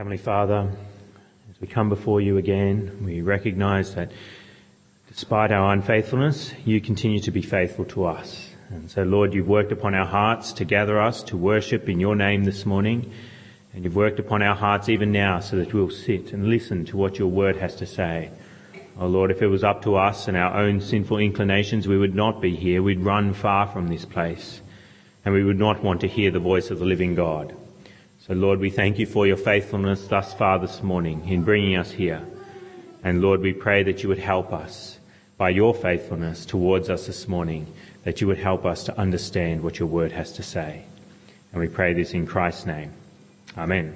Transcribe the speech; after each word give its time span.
Heavenly 0.00 0.16
Father, 0.16 0.66
as 1.50 1.60
we 1.60 1.66
come 1.66 1.90
before 1.90 2.22
you 2.22 2.38
again, 2.38 3.02
we 3.04 3.20
recognize 3.20 3.94
that 3.96 4.10
despite 5.08 5.52
our 5.52 5.74
unfaithfulness, 5.74 6.54
you 6.64 6.80
continue 6.80 7.20
to 7.20 7.30
be 7.30 7.42
faithful 7.42 7.84
to 7.84 8.06
us. 8.06 8.48
And 8.70 8.90
so, 8.90 9.02
Lord, 9.02 9.34
you've 9.34 9.46
worked 9.46 9.72
upon 9.72 9.94
our 9.94 10.06
hearts 10.06 10.54
to 10.54 10.64
gather 10.64 10.98
us 10.98 11.22
to 11.24 11.36
worship 11.36 11.86
in 11.86 12.00
your 12.00 12.16
name 12.16 12.44
this 12.44 12.64
morning. 12.64 13.12
And 13.74 13.84
you've 13.84 13.94
worked 13.94 14.18
upon 14.18 14.40
our 14.40 14.54
hearts 14.54 14.88
even 14.88 15.12
now 15.12 15.40
so 15.40 15.56
that 15.56 15.74
we'll 15.74 15.90
sit 15.90 16.32
and 16.32 16.48
listen 16.48 16.86
to 16.86 16.96
what 16.96 17.18
your 17.18 17.28
word 17.28 17.56
has 17.56 17.76
to 17.76 17.84
say. 17.84 18.30
Oh 18.98 19.06
Lord, 19.06 19.30
if 19.30 19.42
it 19.42 19.48
was 19.48 19.64
up 19.64 19.82
to 19.82 19.96
us 19.96 20.28
and 20.28 20.36
our 20.38 20.62
own 20.62 20.80
sinful 20.80 21.18
inclinations, 21.18 21.86
we 21.86 21.98
would 21.98 22.14
not 22.14 22.40
be 22.40 22.56
here. 22.56 22.82
We'd 22.82 23.00
run 23.00 23.34
far 23.34 23.66
from 23.66 23.88
this 23.88 24.06
place. 24.06 24.62
And 25.26 25.34
we 25.34 25.44
would 25.44 25.58
not 25.58 25.84
want 25.84 26.00
to 26.00 26.08
hear 26.08 26.30
the 26.30 26.38
voice 26.38 26.70
of 26.70 26.78
the 26.78 26.86
living 26.86 27.14
God. 27.14 27.54
So 28.26 28.34
Lord, 28.34 28.60
we 28.60 28.68
thank 28.68 28.98
you 28.98 29.06
for 29.06 29.26
your 29.26 29.38
faithfulness 29.38 30.06
thus 30.06 30.34
far 30.34 30.58
this 30.58 30.82
morning 30.82 31.26
in 31.26 31.42
bringing 31.42 31.76
us 31.76 31.90
here. 31.90 32.20
And 33.02 33.22
Lord, 33.22 33.40
we 33.40 33.54
pray 33.54 33.82
that 33.84 34.02
you 34.02 34.10
would 34.10 34.18
help 34.18 34.52
us 34.52 34.98
by 35.38 35.48
your 35.48 35.74
faithfulness 35.74 36.44
towards 36.44 36.90
us 36.90 37.06
this 37.06 37.26
morning, 37.26 37.66
that 38.04 38.20
you 38.20 38.26
would 38.26 38.36
help 38.36 38.66
us 38.66 38.84
to 38.84 38.98
understand 38.98 39.62
what 39.62 39.78
your 39.78 39.88
word 39.88 40.12
has 40.12 40.32
to 40.32 40.42
say. 40.42 40.84
And 41.52 41.62
we 41.62 41.68
pray 41.68 41.94
this 41.94 42.12
in 42.12 42.26
Christ's 42.26 42.66
name. 42.66 42.92
Amen. 43.56 43.94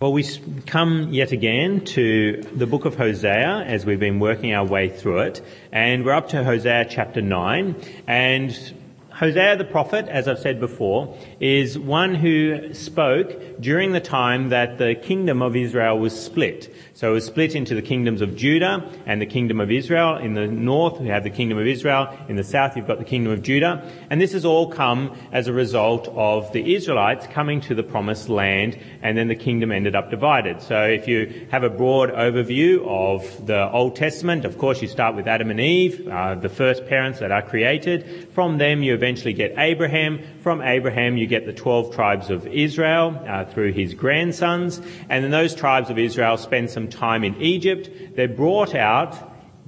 Well, 0.00 0.12
we 0.12 0.24
come 0.66 1.12
yet 1.12 1.30
again 1.30 1.84
to 1.84 2.42
the 2.42 2.66
book 2.66 2.84
of 2.84 2.96
Hosea 2.96 3.64
as 3.64 3.86
we've 3.86 4.00
been 4.00 4.18
working 4.18 4.52
our 4.52 4.66
way 4.66 4.88
through 4.88 5.20
it. 5.20 5.40
And 5.70 6.04
we're 6.04 6.14
up 6.14 6.30
to 6.30 6.42
Hosea 6.42 6.86
chapter 6.90 7.22
9. 7.22 7.76
And 8.08 8.74
Hosea 9.16 9.56
the 9.56 9.64
prophet, 9.64 10.08
as 10.08 10.28
I've 10.28 10.38
said 10.38 10.60
before, 10.60 11.16
is 11.40 11.78
one 11.78 12.14
who 12.14 12.74
spoke 12.74 13.58
during 13.58 13.92
the 13.92 14.00
time 14.00 14.50
that 14.50 14.76
the 14.76 14.94
kingdom 14.94 15.40
of 15.40 15.56
Israel 15.56 15.98
was 15.98 16.12
split. 16.18 16.70
So 16.92 17.12
it 17.12 17.14
was 17.14 17.24
split 17.24 17.54
into 17.54 17.74
the 17.74 17.80
kingdoms 17.80 18.20
of 18.20 18.36
Judah 18.36 18.90
and 19.06 19.20
the 19.20 19.26
kingdom 19.26 19.58
of 19.58 19.70
Israel. 19.70 20.16
In 20.18 20.34
the 20.34 20.46
north, 20.46 21.00
we 21.00 21.08
have 21.08 21.24
the 21.24 21.30
kingdom 21.30 21.56
of 21.56 21.66
Israel. 21.66 22.14
In 22.28 22.36
the 22.36 22.44
south, 22.44 22.76
you've 22.76 22.86
got 22.86 22.98
the 22.98 23.06
kingdom 23.06 23.32
of 23.32 23.42
Judah. 23.42 23.90
And 24.10 24.20
this 24.20 24.32
has 24.32 24.44
all 24.44 24.70
come 24.70 25.16
as 25.32 25.48
a 25.48 25.52
result 25.54 26.08
of 26.08 26.52
the 26.52 26.74
Israelites 26.74 27.26
coming 27.26 27.62
to 27.62 27.74
the 27.74 27.82
promised 27.82 28.28
land, 28.28 28.78
and 29.02 29.16
then 29.16 29.28
the 29.28 29.34
kingdom 29.34 29.72
ended 29.72 29.96
up 29.96 30.10
divided. 30.10 30.60
So 30.60 30.84
if 30.84 31.08
you 31.08 31.46
have 31.50 31.64
a 31.64 31.70
broad 31.70 32.10
overview 32.10 32.86
of 32.86 33.46
the 33.46 33.70
Old 33.70 33.96
Testament, 33.96 34.44
of 34.44 34.58
course, 34.58 34.82
you 34.82 34.88
start 34.88 35.16
with 35.16 35.26
Adam 35.26 35.50
and 35.50 35.60
Eve, 35.60 36.06
uh, 36.06 36.34
the 36.34 36.50
first 36.50 36.86
parents 36.86 37.20
that 37.20 37.30
are 37.30 37.42
created. 37.42 38.28
From 38.34 38.58
them, 38.58 38.82
you 38.82 38.92
eventually 39.06 39.34
get 39.34 39.54
Abraham. 39.56 40.20
From 40.40 40.60
Abraham, 40.60 41.16
you 41.16 41.28
get 41.28 41.46
the 41.46 41.52
12 41.52 41.94
tribes 41.94 42.28
of 42.28 42.44
Israel 42.48 43.16
uh, 43.28 43.44
through 43.44 43.72
his 43.72 43.94
grandsons. 43.94 44.80
And 45.08 45.22
then 45.22 45.30
those 45.30 45.54
tribes 45.54 45.90
of 45.90 45.98
Israel 45.98 46.36
spend 46.36 46.70
some 46.70 46.88
time 46.88 47.22
in 47.22 47.40
Egypt. 47.40 47.88
They're 48.16 48.26
brought 48.26 48.74
out 48.74 49.14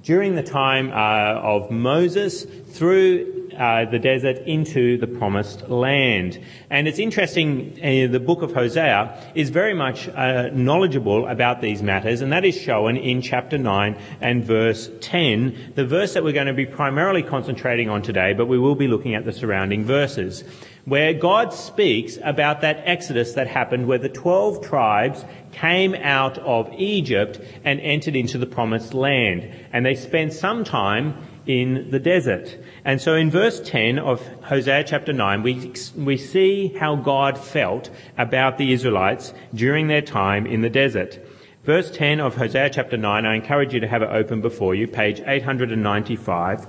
during 0.03 0.35
the 0.35 0.43
time 0.43 0.91
uh, 0.91 1.41
of 1.41 1.71
Moses 1.71 2.43
through 2.43 3.38
uh, 3.59 3.85
the 3.91 3.99
desert 3.99 4.39
into 4.47 4.97
the 4.99 5.07
promised 5.07 5.69
land. 5.69 6.39
And 6.71 6.87
it's 6.87 6.99
interesting, 6.99 7.79
uh, 7.79 8.11
the 8.11 8.21
book 8.21 8.43
of 8.43 8.53
Hosea 8.55 9.33
is 9.35 9.51
very 9.51 9.75
much 9.75 10.09
uh, 10.09 10.49
knowledgeable 10.53 11.27
about 11.27 11.61
these 11.61 11.83
matters, 11.83 12.21
and 12.21 12.33
that 12.33 12.45
is 12.45 12.57
shown 12.57 12.97
in 12.97 13.21
chapter 13.21 13.59
9 13.59 13.97
and 14.21 14.45
verse 14.45 14.91
10, 15.01 15.73
the 15.75 15.87
verse 15.87 16.15
that 16.15 16.25
we're 16.25 16.33
going 16.33 16.47
to 16.47 16.55
be 16.55 16.67
primarily 16.67 17.23
concentrating 17.23 17.91
on 17.91 18.03
today, 18.03 18.33
but 18.33 18.47
we 18.47 18.59
will 18.59 18.77
be 18.77 18.89
looking 18.89 19.15
at 19.15 19.25
the 19.25 19.33
surrounding 19.33 19.85
verses 19.85 20.45
where 20.89 21.13
God 21.13 21.53
speaks 21.53 22.19
about 22.25 22.63
that 22.63 22.81
exodus 22.87 23.35
that 23.35 23.47
happened 23.47 23.87
where 23.87 23.99
the 23.99 24.09
12 24.09 24.67
tribes 24.67 25.23
came 25.53 25.95
out 25.95 26.39
of 26.39 26.73
Egypt 26.73 27.39
and 27.63 27.79
entered 27.81 28.17
into 28.17 28.39
the 28.39 28.47
promised 28.47 28.95
land. 28.95 29.51
And 29.71 29.85
they 29.85 29.95
spent 29.95 30.33
some 30.33 30.65
time 30.65 31.15
in 31.49 31.91
the 31.91 31.99
desert. 31.99 32.57
And 32.85 33.01
so 33.01 33.17
in 33.17 33.31
verse 33.31 33.61
10 33.61 33.99
of 33.99 34.25
Hosea 34.45 34.85
chapter 34.85 35.13
9, 35.13 35.43
we, 35.43 35.73
we 35.97 36.17
see 36.17 36.69
how 36.69 36.95
God 36.95 37.37
felt 37.37 37.91
about 38.17 38.59
the 38.59 38.73
Israelites 38.73 39.35
during 39.53 39.89
their 39.89 40.03
time 40.03 40.47
in 40.47 40.61
the 40.61 40.71
desert. 40.71 41.19
Verse 41.65 41.91
10 41.91 42.21
of 42.21 42.37
Hosea 42.37 42.71
chapter 42.71 42.97
9, 42.97 43.27
I 43.27 43.35
encourage 43.35 43.75
you 43.75 43.81
to 43.81 43.89
have 43.89 44.03
it 44.03 44.11
open 44.11 44.41
before 44.41 44.77
you, 44.77 44.87
page 44.87 45.21
895 45.27 46.69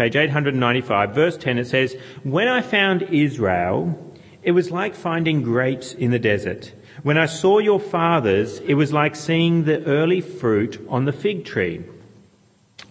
page 0.00 0.16
895, 0.16 1.14
verse 1.14 1.36
10, 1.36 1.58
it 1.58 1.66
says, 1.66 1.94
When 2.22 2.48
I 2.48 2.62
found 2.62 3.02
Israel, 3.02 4.16
it 4.42 4.52
was 4.52 4.70
like 4.70 4.94
finding 4.94 5.42
grapes 5.42 5.92
in 5.92 6.10
the 6.10 6.18
desert. 6.18 6.72
When 7.02 7.18
I 7.18 7.26
saw 7.26 7.58
your 7.58 7.78
fathers, 7.78 8.60
it 8.60 8.74
was 8.74 8.94
like 8.94 9.14
seeing 9.14 9.64
the 9.64 9.84
early 9.84 10.22
fruit 10.22 10.82
on 10.88 11.04
the 11.04 11.12
fig 11.12 11.44
tree. 11.44 11.84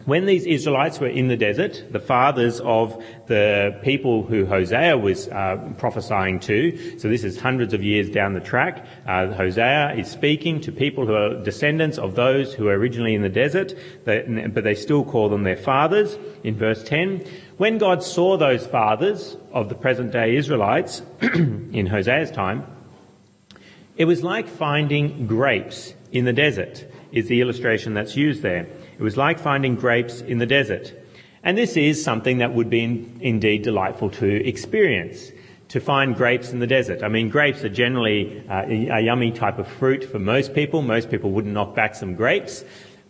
When 0.06 0.26
these 0.26 0.46
Israelites 0.46 1.00
were 1.00 1.10
in 1.10 1.28
the 1.28 1.36
desert, 1.36 1.84
the 1.92 2.00
fathers 2.00 2.62
of 2.62 3.04
the 3.28 3.78
people 3.84 4.24
who 4.24 4.46
Hosea 4.46 4.98
was 4.98 5.28
uh, 5.28 5.74
prophesying 5.78 6.40
to, 6.42 6.98
so 6.98 7.10
this 7.10 7.24
is 7.24 7.40
hundreds 7.40 7.74
of 7.74 7.84
years 7.84 8.10
down 8.10 8.34
the 8.34 8.40
track, 8.40 8.86
uh, 9.06 9.28
Hosea 9.34 9.96
is 9.98 10.10
speaking 10.10 10.62
to 10.62 10.72
people 10.72 11.06
who 11.06 11.14
are 11.14 11.44
descendants 11.44 11.98
of 11.98 12.16
those 12.16 12.54
who 12.54 12.66
were 12.66 12.78
originally 12.78 13.14
in 13.14 13.22
the 13.22 13.30
desert, 13.30 13.74
but 14.06 14.64
they 14.64 14.74
still 14.74 15.04
call 15.04 15.28
them 15.28 15.44
their 15.44 15.58
fathers 15.58 16.18
in 16.44 16.56
verse 16.56 16.82
10. 16.84 17.26
When 17.58 17.78
God 17.78 18.02
saw 18.02 18.38
those 18.38 18.66
fathers 18.66 19.36
of 19.52 19.68
the 19.68 19.76
present 19.76 20.14
day 20.14 20.38
Israelites 20.38 21.02
in 21.22 21.88
Hosea's 21.88 22.32
time, 22.32 22.66
it 23.98 24.06
was 24.06 24.24
like 24.24 24.48
finding 24.48 25.28
grapes 25.28 25.94
in 26.14 26.24
the 26.24 26.34
desert, 26.34 26.86
is 27.12 27.28
the 27.28 27.42
illustration 27.42 27.94
that's 27.94 28.16
used 28.16 28.42
there. 28.42 28.68
It 29.00 29.04
was 29.04 29.16
like 29.16 29.40
finding 29.40 29.76
grapes 29.76 30.20
in 30.20 30.40
the 30.40 30.46
desert. 30.46 30.94
And 31.42 31.58
this 31.58 31.78
is 31.78 32.04
something 32.04 32.40
that 32.40 32.54
would 32.54 32.70
be 32.70 32.84
in, 32.84 33.18
indeed 33.22 33.62
delightful 33.64 34.10
to 34.12 34.46
experience. 34.46 35.32
To 35.70 35.80
find 35.80 36.16
grapes 36.16 36.52
in 36.52 36.60
the 36.60 36.68
desert. 36.68 37.04
I 37.04 37.08
mean, 37.08 37.30
grapes 37.30 37.64
are 37.64 37.70
generally 37.70 38.44
uh, 38.50 38.66
a 38.66 39.00
yummy 39.02 39.32
type 39.32 39.60
of 39.60 39.68
fruit 39.68 40.04
for 40.04 40.20
most 40.20 40.54
people. 40.54 40.82
Most 40.82 41.10
people 41.12 41.32
wouldn't 41.32 41.54
knock 41.54 41.76
back 41.76 41.96
some 41.96 42.16
grapes. 42.16 42.66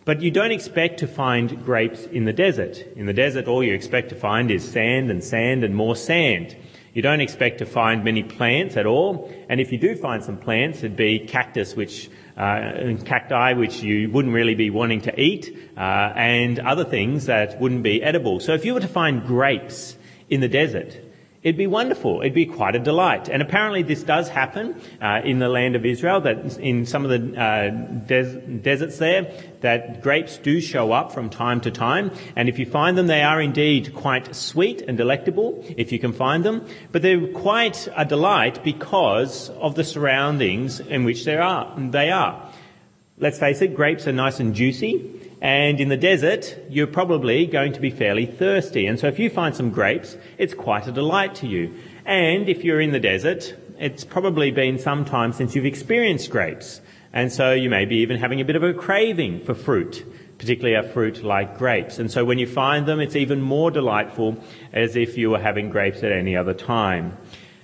But 0.06 0.22
you 0.22 0.30
don't 0.30 0.52
expect 0.52 1.00
to 1.00 1.08
find 1.08 1.64
grapes 1.64 2.06
in 2.06 2.26
the 2.26 2.34
desert. 2.34 2.78
In 2.96 3.06
the 3.06 3.14
desert, 3.14 3.48
all 3.48 3.64
you 3.64 3.74
expect 3.74 4.10
to 4.10 4.16
find 4.16 4.52
is 4.52 4.70
sand 4.70 5.10
and 5.10 5.24
sand 5.24 5.64
and 5.64 5.74
more 5.74 5.96
sand. 5.96 6.56
You 6.94 7.02
don't 7.02 7.22
expect 7.22 7.60
to 7.60 7.66
find 7.66 8.04
many 8.04 8.24
plants 8.24 8.76
at 8.76 8.86
all. 8.86 9.32
And 9.48 9.62
if 9.62 9.72
you 9.72 9.78
do 9.78 9.96
find 9.96 10.24
some 10.24 10.38
plants, 10.38 10.80
it'd 10.80 10.98
be 10.98 11.20
cactus, 11.20 11.76
which 11.76 12.10
uh, 12.40 12.96
cacti 13.04 13.54
which 13.54 13.84
you 13.84 14.10
wouldn't 14.10 14.34
really 14.34 14.56
be 14.56 14.70
wanting 14.70 15.02
to 15.02 15.20
eat, 15.20 15.56
uh, 15.78 16.14
and 16.16 16.58
other 16.60 16.86
things 16.86 17.26
that 17.26 17.60
wouldn't 17.60 17.84
be 17.84 18.02
edible. 18.02 18.40
So 18.40 18.54
if 18.54 18.64
you 18.64 18.74
were 18.74 18.80
to 18.80 18.88
find 18.88 19.26
grapes 19.26 19.98
in 20.30 20.40
the 20.40 20.48
desert, 20.48 20.98
It'd 21.42 21.58
be 21.58 21.68
wonderful. 21.68 22.20
It'd 22.20 22.34
be 22.34 22.46
quite 22.46 22.76
a 22.76 22.80
delight. 22.80 23.30
And 23.30 23.42
apparently 23.42 23.82
this 23.82 24.04
does 24.04 24.28
happen 24.28 24.76
uh, 25.02 25.22
in 25.24 25.40
the 25.40 25.48
land 25.48 25.78
of 25.78 25.86
Israel, 25.86 26.20
that 26.22 26.58
in 26.58 26.86
some 26.86 27.06
of 27.06 27.12
the 27.12 27.42
uh, 27.42 27.70
des- 27.70 28.42
deserts 28.58 28.98
there, 28.98 29.32
that 29.62 30.02
grapes 30.02 30.38
do 30.38 30.60
show 30.60 30.92
up 30.92 31.14
from 31.14 31.30
time 31.30 31.62
to 31.62 31.72
time. 31.72 32.12
And 32.36 32.50
if 32.50 32.60
you 32.60 32.66
find 32.66 32.98
them, 32.98 33.08
they 33.08 33.22
are 33.22 33.42
indeed 33.42 33.96
quite 33.96 34.36
sweet 34.36 34.82
and 34.82 34.98
delectable, 34.98 35.64
if 35.78 35.94
you 35.94 36.00
can 36.00 36.12
find 36.12 36.44
them. 36.44 36.66
But 36.92 37.04
they're 37.04 37.28
quite 37.28 37.88
a 37.96 38.04
delight 38.04 38.62
because 38.62 39.50
of 39.50 39.76
the 39.76 39.86
surroundings 39.86 40.82
in 40.82 41.06
which 41.06 41.24
they 41.24 41.38
are. 41.38 41.74
They 41.78 42.12
are. 42.12 42.52
Let's 43.18 43.40
face 43.40 43.62
it, 43.62 43.76
grapes 43.76 44.08
are 44.08 44.14
nice 44.14 44.42
and 44.42 44.54
juicy. 44.54 45.19
And 45.42 45.80
in 45.80 45.88
the 45.88 45.98
desert, 45.98 46.58
you're 46.70 46.88
probably 46.88 47.46
going 47.46 47.74
to 47.74 47.80
be 47.80 47.92
fairly 47.92 48.26
thirsty. 48.26 48.88
And 48.88 49.00
so 49.00 49.08
if 49.08 49.20
you 49.20 49.30
find 49.30 49.56
some 49.56 49.70
grapes, 49.70 50.18
it's 50.38 50.54
quite 50.54 50.88
a 50.88 50.92
delight 50.92 51.36
to 51.36 51.48
you. 51.48 51.74
And 52.06 52.50
if 52.50 52.64
you're 52.64 52.82
in 52.82 52.92
the 52.92 53.00
desert, 53.00 53.56
it's 53.78 54.04
probably 54.04 54.52
been 54.52 54.78
some 54.78 55.06
time 55.06 55.32
since 55.32 55.56
you've 55.56 55.66
experienced 55.66 56.30
grapes. 56.30 56.82
And 57.14 57.32
so 57.32 57.54
you 57.54 57.70
may 57.70 57.86
be 57.86 57.98
even 57.98 58.18
having 58.18 58.42
a 58.42 58.46
bit 58.46 58.58
of 58.58 58.64
a 58.64 58.74
craving 58.74 59.46
for 59.46 59.54
fruit, 59.54 60.06
particularly 60.38 60.76
a 60.76 60.92
fruit 60.92 61.24
like 61.24 61.58
grapes. 61.58 62.00
And 62.00 62.12
so 62.12 62.26
when 62.26 62.38
you 62.38 62.46
find 62.46 62.86
them, 62.86 63.00
it's 63.00 63.16
even 63.16 63.42
more 63.42 63.72
delightful 63.72 64.38
as 64.74 64.98
if 64.98 65.18
you 65.18 65.30
were 65.30 65.40
having 65.40 65.70
grapes 65.70 66.04
at 66.04 66.12
any 66.12 66.36
other 66.36 66.54
time. 66.54 67.18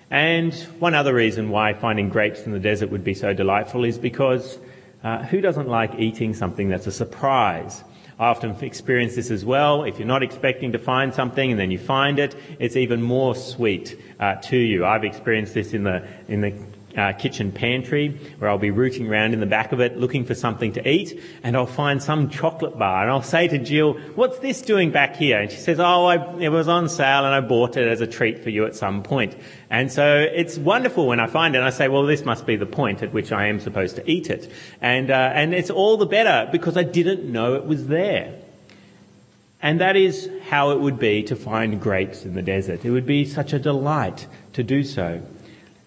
And 0.10 0.54
one 0.80 0.94
other 0.94 1.14
reason 1.14 1.50
why 1.50 1.74
finding 1.74 2.10
grapes 2.10 2.44
in 2.44 2.54
the 2.54 2.60
desert 2.60 2.90
would 2.90 3.04
be 3.04 3.14
so 3.14 3.34
delightful 3.34 3.84
is 3.84 3.98
because 3.98 4.60
uh, 5.06 5.24
who 5.24 5.40
doesn't 5.40 5.68
like 5.68 5.94
eating 6.00 6.34
something 6.34 6.68
that's 6.68 6.88
a 6.88 6.92
surprise? 6.92 7.84
I 8.18 8.28
often 8.28 8.52
experience 8.64 9.16
this 9.16 9.30
as 9.30 9.46
well. 9.46 9.84
If 9.84 10.00
you're 10.00 10.08
not 10.08 10.24
expecting 10.24 10.72
to 10.72 10.80
find 10.80 11.14
something 11.14 11.52
and 11.52 11.60
then 11.60 11.70
you 11.70 11.78
find 11.78 12.18
it, 12.18 12.36
it's 12.60 12.76
even 12.76 13.02
more 13.02 13.36
sweet 13.36 14.02
uh, 14.20 14.36
to 14.36 14.58
you. 14.58 14.84
I've 14.86 15.04
experienced 15.04 15.54
this 15.54 15.74
in 15.74 15.84
the 15.84 16.08
in 16.28 16.42
the 16.42 16.54
uh, 16.98 17.14
kitchen 17.14 17.52
pantry 17.52 18.20
where 18.38 18.50
I'll 18.50 18.58
be 18.58 18.72
rooting 18.72 19.08
around 19.08 19.34
in 19.34 19.40
the 19.40 19.46
back 19.46 19.72
of 19.72 19.80
it 19.80 19.98
looking 19.98 20.26
for 20.26 20.36
something 20.36 20.74
to 20.74 20.88
eat 20.88 21.22
and 21.44 21.56
I'll 21.56 21.66
find 21.66 22.02
some 22.02 22.30
chocolate 22.30 22.78
bar 22.78 23.04
and 23.04 23.12
I'll 23.12 23.22
say 23.22 23.48
to 23.48 23.58
Jill, 23.58 23.94
what's 24.16 24.40
this 24.40 24.62
doing 24.62 24.92
back 24.92 25.16
here? 25.16 25.40
And 25.40 25.52
she 25.52 25.58
says, 25.58 25.80
oh, 25.80 26.06
I, 26.06 26.38
it 26.40 26.50
was 26.50 26.68
on 26.68 26.90
sale 26.90 27.26
and 27.26 27.34
I 27.34 27.42
bought 27.42 27.78
it 27.78 27.88
as 27.88 28.02
a 28.02 28.08
treat 28.08 28.44
for 28.44 28.50
you 28.50 28.66
at 28.66 28.76
some 28.76 29.04
point. 29.04 29.36
And 29.70 29.92
so 29.92 30.20
it's 30.20 30.58
wonderful 30.58 31.08
when 31.08 31.20
I 31.20 31.28
find 31.28 31.56
it 31.56 31.60
and 31.60 31.68
I 31.68 31.72
say, 31.72 31.88
well, 31.88 32.04
this 32.04 32.24
must 32.24 32.46
be 32.46 32.56
the 32.56 32.66
point 32.66 33.04
at 33.04 33.14
which 33.14 33.32
I 33.32 33.48
am 33.48 33.60
supposed 33.60 33.98
to 33.98 34.10
eat 34.10 34.30
it. 34.30 34.52
And, 34.82 35.12
uh, 35.12 35.32
and 35.34 35.54
it's 35.54 35.70
all 35.70 35.98
the 35.98 36.06
better 36.06 36.50
because 36.52 36.78
I 36.78 36.84
didn't 36.84 37.32
know 37.32 37.56
it 37.56 37.66
was 37.66 37.88
there. 37.88 38.34
And 39.62 39.82
that 39.82 39.96
is 39.96 40.30
how 40.48 40.72
it 40.72 40.80
would 40.80 41.00
be 41.00 41.24
to 41.24 41.36
find 41.36 41.82
grapes 41.82 42.24
in 42.24 42.36
the 42.36 42.44
desert. 42.44 42.86
It 42.86 42.92
would 42.92 43.08
be 43.08 43.26
such 43.26 43.52
a 43.52 43.58
delight 43.58 44.28
to 44.54 44.64
do 44.64 44.84
so. 44.84 45.24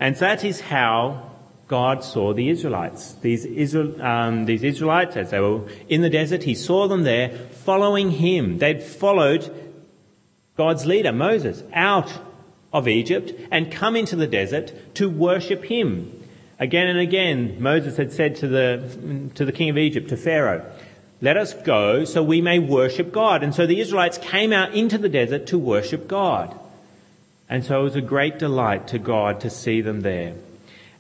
And 0.01 0.15
that 0.17 0.45
is 0.45 0.61
how 0.61 1.31
God 1.67 2.03
saw 2.03 2.33
the 2.33 2.49
Israelites. 2.49 3.15
These, 3.15 3.45
Israel, 3.45 4.01
um, 4.01 4.47
these 4.47 4.63
Israelites, 4.63 5.17
as 5.17 5.31
they 5.31 5.41
were 5.41 5.69
in 5.89 6.03
the 6.03 6.11
desert, 6.11 6.43
He 6.43 6.55
saw 6.55 6.89
them 6.89 7.03
there 7.03 7.31
following 7.65 8.11
Him. 8.11 8.59
They'd 8.59 8.83
followed 8.83 9.51
God's 10.57 10.87
leader, 10.87 11.13
Moses, 11.13 11.63
out 11.75 12.13
of 12.73 12.89
Egypt 12.89 13.33
and 13.51 13.71
come 13.71 13.97
into 13.97 14.17
the 14.17 14.27
desert 14.27 14.73
to 14.95 15.09
worship 15.09 15.65
Him. 15.65 16.13
Again 16.59 16.89
and 16.89 16.99
again, 16.99 17.63
Moses 17.63 17.97
had 17.97 18.13
said 18.13 18.37
to 18.37 18.49
the, 18.49 19.31
to 19.35 19.45
the 19.45 19.53
king 19.53 19.69
of 19.71 19.79
Egypt, 19.79 20.09
to 20.09 20.17
Pharaoh, 20.17 20.71
let 21.21 21.37
us 21.37 21.53
go 21.53 22.05
so 22.05 22.23
we 22.23 22.41
may 22.41 22.59
worship 22.59 23.13
God. 23.13 23.43
And 23.43 23.55
so 23.55 23.67
the 23.67 23.81
Israelites 23.81 24.19
came 24.19 24.53
out 24.53 24.75
into 24.75 24.99
the 24.99 25.09
desert 25.09 25.49
to 25.49 25.59
worship 25.59 26.09
God. 26.09 26.59
And 27.49 27.65
so 27.65 27.81
it 27.81 27.85
was 27.85 27.97
a 27.97 28.03
great 28.03 28.39
delight 28.39 28.89
to 28.89 28.99
God 28.99 29.41
to 29.41 29.51
see 29.51 29.81
them 29.81 30.01
there. 30.01 30.35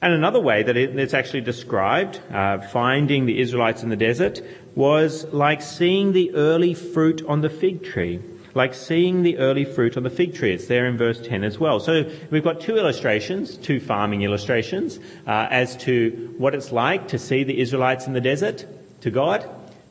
And 0.00 0.12
another 0.12 0.40
way 0.40 0.62
that 0.62 0.76
it's 0.76 1.12
actually 1.12 1.40
described, 1.40 2.20
uh, 2.32 2.58
finding 2.58 3.26
the 3.26 3.40
Israelites 3.40 3.82
in 3.82 3.88
the 3.88 3.96
desert, 3.96 4.40
was 4.76 5.24
like 5.32 5.60
seeing 5.60 6.12
the 6.12 6.34
early 6.34 6.72
fruit 6.72 7.24
on 7.26 7.40
the 7.40 7.50
fig 7.50 7.82
tree. 7.82 8.20
Like 8.54 8.74
seeing 8.74 9.22
the 9.22 9.38
early 9.38 9.64
fruit 9.64 9.96
on 9.96 10.04
the 10.04 10.10
fig 10.10 10.34
tree. 10.34 10.52
It's 10.52 10.66
there 10.66 10.86
in 10.86 10.96
verse 10.96 11.20
10 11.20 11.42
as 11.42 11.58
well. 11.58 11.80
So 11.80 12.10
we've 12.30 12.44
got 12.44 12.60
two 12.60 12.76
illustrations, 12.76 13.56
two 13.56 13.80
farming 13.80 14.22
illustrations, 14.22 14.98
uh, 15.26 15.48
as 15.50 15.76
to 15.78 16.34
what 16.38 16.54
it's 16.54 16.70
like 16.70 17.08
to 17.08 17.18
see 17.18 17.42
the 17.42 17.60
Israelites 17.60 18.06
in 18.06 18.12
the 18.12 18.20
desert 18.20 18.66
to 19.00 19.10
God. 19.10 19.48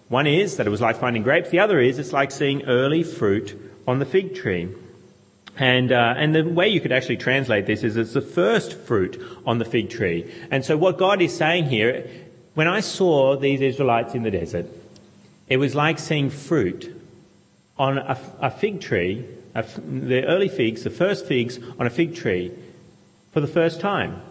One 0.07 0.25
is 0.25 0.55
that 0.55 0.67
it 0.67 0.69
was 0.69 0.81
like 0.81 0.97
finding 0.97 1.21
grapes. 1.21 1.49
The 1.49 1.59
other 1.59 1.79
is 1.79 1.99
it's 1.99 2.13
like 2.13 2.31
seeing 2.31 2.63
early 2.63 3.03
fruit 3.03 3.59
on 3.85 3.99
the 3.99 4.05
fig 4.05 4.35
tree. 4.35 4.69
And, 5.57 5.91
uh, 5.91 6.13
and 6.15 6.35
the 6.35 6.43
way 6.43 6.67
you 6.67 6.79
could 6.79 6.91
actually 6.91 7.17
translate 7.17 7.65
this 7.65 7.83
is 7.83 7.97
it's 7.97 8.13
the 8.13 8.21
first 8.21 8.73
fruit 8.73 9.19
on 9.45 9.57
the 9.57 9.65
fig 9.65 9.89
tree. 9.89 10.31
And 10.51 10.63
so 10.63 10.77
what 10.77 10.97
God 10.97 11.21
is 11.21 11.35
saying 11.35 11.65
here, 11.65 12.07
when 12.53 12.67
I 12.67 12.79
saw 12.79 13.35
these 13.35 13.61
Israelites 13.61 14.13
in 14.13 14.23
the 14.23 14.31
desert, 14.31 14.67
it 15.47 15.57
was 15.57 15.73
like 15.73 15.97
seeing 15.97 16.29
fruit 16.29 16.93
on 17.77 17.97
a, 17.97 18.19
a 18.39 18.51
fig 18.51 18.81
tree, 18.81 19.25
a, 19.55 19.63
the 19.63 20.25
early 20.25 20.49
figs, 20.49 20.83
the 20.83 20.89
first 20.91 21.25
figs 21.25 21.59
on 21.79 21.87
a 21.87 21.89
fig 21.89 22.15
tree 22.15 22.51
for 23.31 23.39
the 23.39 23.47
first 23.47 23.79
time. 23.79 24.21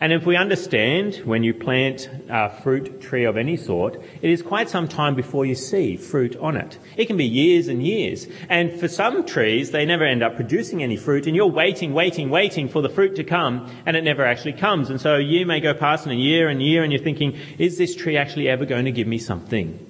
And 0.00 0.12
if 0.12 0.24
we 0.24 0.36
understand 0.36 1.16
when 1.24 1.42
you 1.42 1.52
plant 1.52 2.08
a 2.28 2.50
fruit 2.62 3.00
tree 3.00 3.24
of 3.24 3.36
any 3.36 3.56
sort, 3.56 3.96
it 4.22 4.30
is 4.30 4.42
quite 4.42 4.70
some 4.70 4.86
time 4.86 5.16
before 5.16 5.44
you 5.44 5.56
see 5.56 5.96
fruit 5.96 6.36
on 6.36 6.56
it. 6.56 6.78
It 6.96 7.06
can 7.06 7.16
be 7.16 7.24
years 7.24 7.66
and 7.66 7.84
years. 7.84 8.28
And 8.48 8.78
for 8.78 8.86
some 8.86 9.26
trees, 9.26 9.72
they 9.72 9.84
never 9.84 10.04
end 10.04 10.22
up 10.22 10.36
producing 10.36 10.84
any 10.84 10.96
fruit 10.96 11.26
and 11.26 11.34
you're 11.34 11.46
waiting, 11.48 11.94
waiting, 11.94 12.30
waiting 12.30 12.68
for 12.68 12.80
the 12.80 12.88
fruit 12.88 13.16
to 13.16 13.24
come 13.24 13.68
and 13.86 13.96
it 13.96 14.04
never 14.04 14.24
actually 14.24 14.52
comes. 14.52 14.88
And 14.88 15.00
so 15.00 15.16
a 15.16 15.20
year 15.20 15.44
may 15.44 15.58
go 15.58 15.74
past 15.74 16.06
and 16.06 16.12
a 16.12 16.16
year 16.16 16.48
and 16.48 16.62
year 16.62 16.84
and 16.84 16.92
you're 16.92 17.02
thinking, 17.02 17.36
is 17.58 17.76
this 17.76 17.96
tree 17.96 18.16
actually 18.16 18.48
ever 18.48 18.64
going 18.64 18.84
to 18.84 18.92
give 18.92 19.08
me 19.08 19.18
something? 19.18 19.84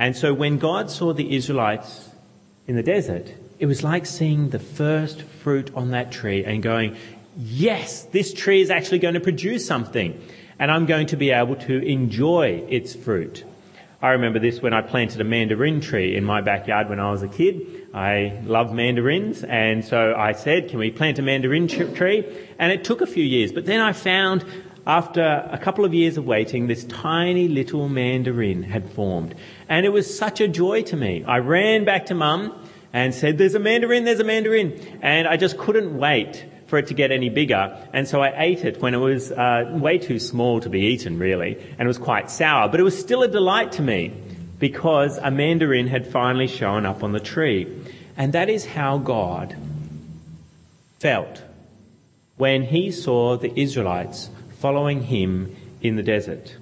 And 0.00 0.16
so 0.16 0.34
when 0.34 0.58
God 0.58 0.90
saw 0.90 1.12
the 1.12 1.36
Israelites 1.36 2.10
in 2.66 2.74
the 2.74 2.82
desert, 2.82 3.32
it 3.60 3.66
was 3.66 3.84
like 3.84 4.04
seeing 4.04 4.50
the 4.50 4.58
first 4.58 5.22
fruit 5.22 5.70
on 5.76 5.92
that 5.92 6.10
tree 6.10 6.44
and 6.44 6.60
going, 6.60 6.96
yes, 7.36 8.04
this 8.04 8.32
tree 8.32 8.60
is 8.60 8.70
actually 8.70 8.98
going 8.98 9.14
to 9.14 9.20
produce 9.20 9.66
something 9.66 10.20
and 10.58 10.70
I'm 10.70 10.86
going 10.86 11.06
to 11.08 11.16
be 11.16 11.30
able 11.30 11.56
to 11.56 11.78
enjoy 11.78 12.64
its 12.68 12.94
fruit. 12.94 13.44
I 14.00 14.10
remember 14.10 14.38
this 14.38 14.60
when 14.60 14.74
I 14.74 14.82
planted 14.82 15.20
a 15.20 15.24
mandarin 15.24 15.80
tree 15.80 16.16
in 16.16 16.24
my 16.24 16.40
backyard 16.40 16.88
when 16.88 16.98
I 16.98 17.10
was 17.10 17.22
a 17.22 17.28
kid. 17.28 17.88
I 17.94 18.40
love 18.44 18.72
mandarins 18.72 19.44
and 19.44 19.84
so 19.84 20.14
I 20.16 20.32
said, 20.32 20.68
can 20.68 20.78
we 20.78 20.90
plant 20.90 21.18
a 21.18 21.22
mandarin 21.22 21.68
tree? 21.68 22.24
And 22.58 22.72
it 22.72 22.84
took 22.84 23.00
a 23.00 23.06
few 23.06 23.24
years, 23.24 23.52
but 23.52 23.64
then 23.66 23.80
I 23.80 23.92
found 23.92 24.44
after 24.86 25.48
a 25.50 25.58
couple 25.58 25.84
of 25.84 25.94
years 25.94 26.16
of 26.16 26.26
waiting, 26.26 26.66
this 26.66 26.84
tiny 26.84 27.46
little 27.46 27.88
mandarin 27.88 28.64
had 28.64 28.90
formed. 28.90 29.34
And 29.68 29.86
it 29.86 29.90
was 29.90 30.18
such 30.18 30.40
a 30.40 30.48
joy 30.48 30.82
to 30.82 30.96
me. 30.96 31.22
I 31.24 31.38
ran 31.38 31.84
back 31.84 32.06
to 32.06 32.14
mum 32.14 32.52
and 32.92 33.14
said, 33.14 33.38
there's 33.38 33.54
a 33.54 33.60
mandarin, 33.60 34.04
there's 34.04 34.18
a 34.18 34.24
mandarin. 34.24 34.98
And 35.00 35.28
I 35.28 35.36
just 35.36 35.56
couldn't 35.56 35.96
wait 35.96 36.44
for 36.72 36.78
it 36.78 36.86
to 36.86 36.94
get 36.94 37.12
any 37.12 37.28
bigger. 37.28 37.76
And 37.92 38.08
so 38.08 38.22
I 38.22 38.32
ate 38.34 38.64
it 38.64 38.80
when 38.80 38.94
it 38.94 38.98
was 38.98 39.30
uh, 39.30 39.68
way 39.74 39.98
too 39.98 40.18
small 40.18 40.58
to 40.60 40.70
be 40.70 40.80
eaten, 40.86 41.18
really, 41.18 41.58
and 41.72 41.82
it 41.82 41.86
was 41.86 41.98
quite 41.98 42.30
sour. 42.30 42.70
But 42.70 42.80
it 42.80 42.82
was 42.82 42.98
still 42.98 43.22
a 43.22 43.28
delight 43.28 43.72
to 43.72 43.82
me 43.82 44.10
because 44.58 45.18
a 45.18 45.30
mandarin 45.30 45.86
had 45.86 46.06
finally 46.06 46.46
shown 46.46 46.86
up 46.86 47.02
on 47.02 47.12
the 47.12 47.20
tree. 47.20 47.66
And 48.16 48.32
that 48.32 48.48
is 48.48 48.64
how 48.64 48.96
God 48.96 49.54
felt 50.98 51.42
when 52.38 52.62
he 52.62 52.90
saw 52.90 53.36
the 53.36 53.52
Israelites 53.54 54.30
following 54.60 55.02
him 55.02 55.54
in 55.82 55.96
the 55.96 56.02
desert. 56.02 56.56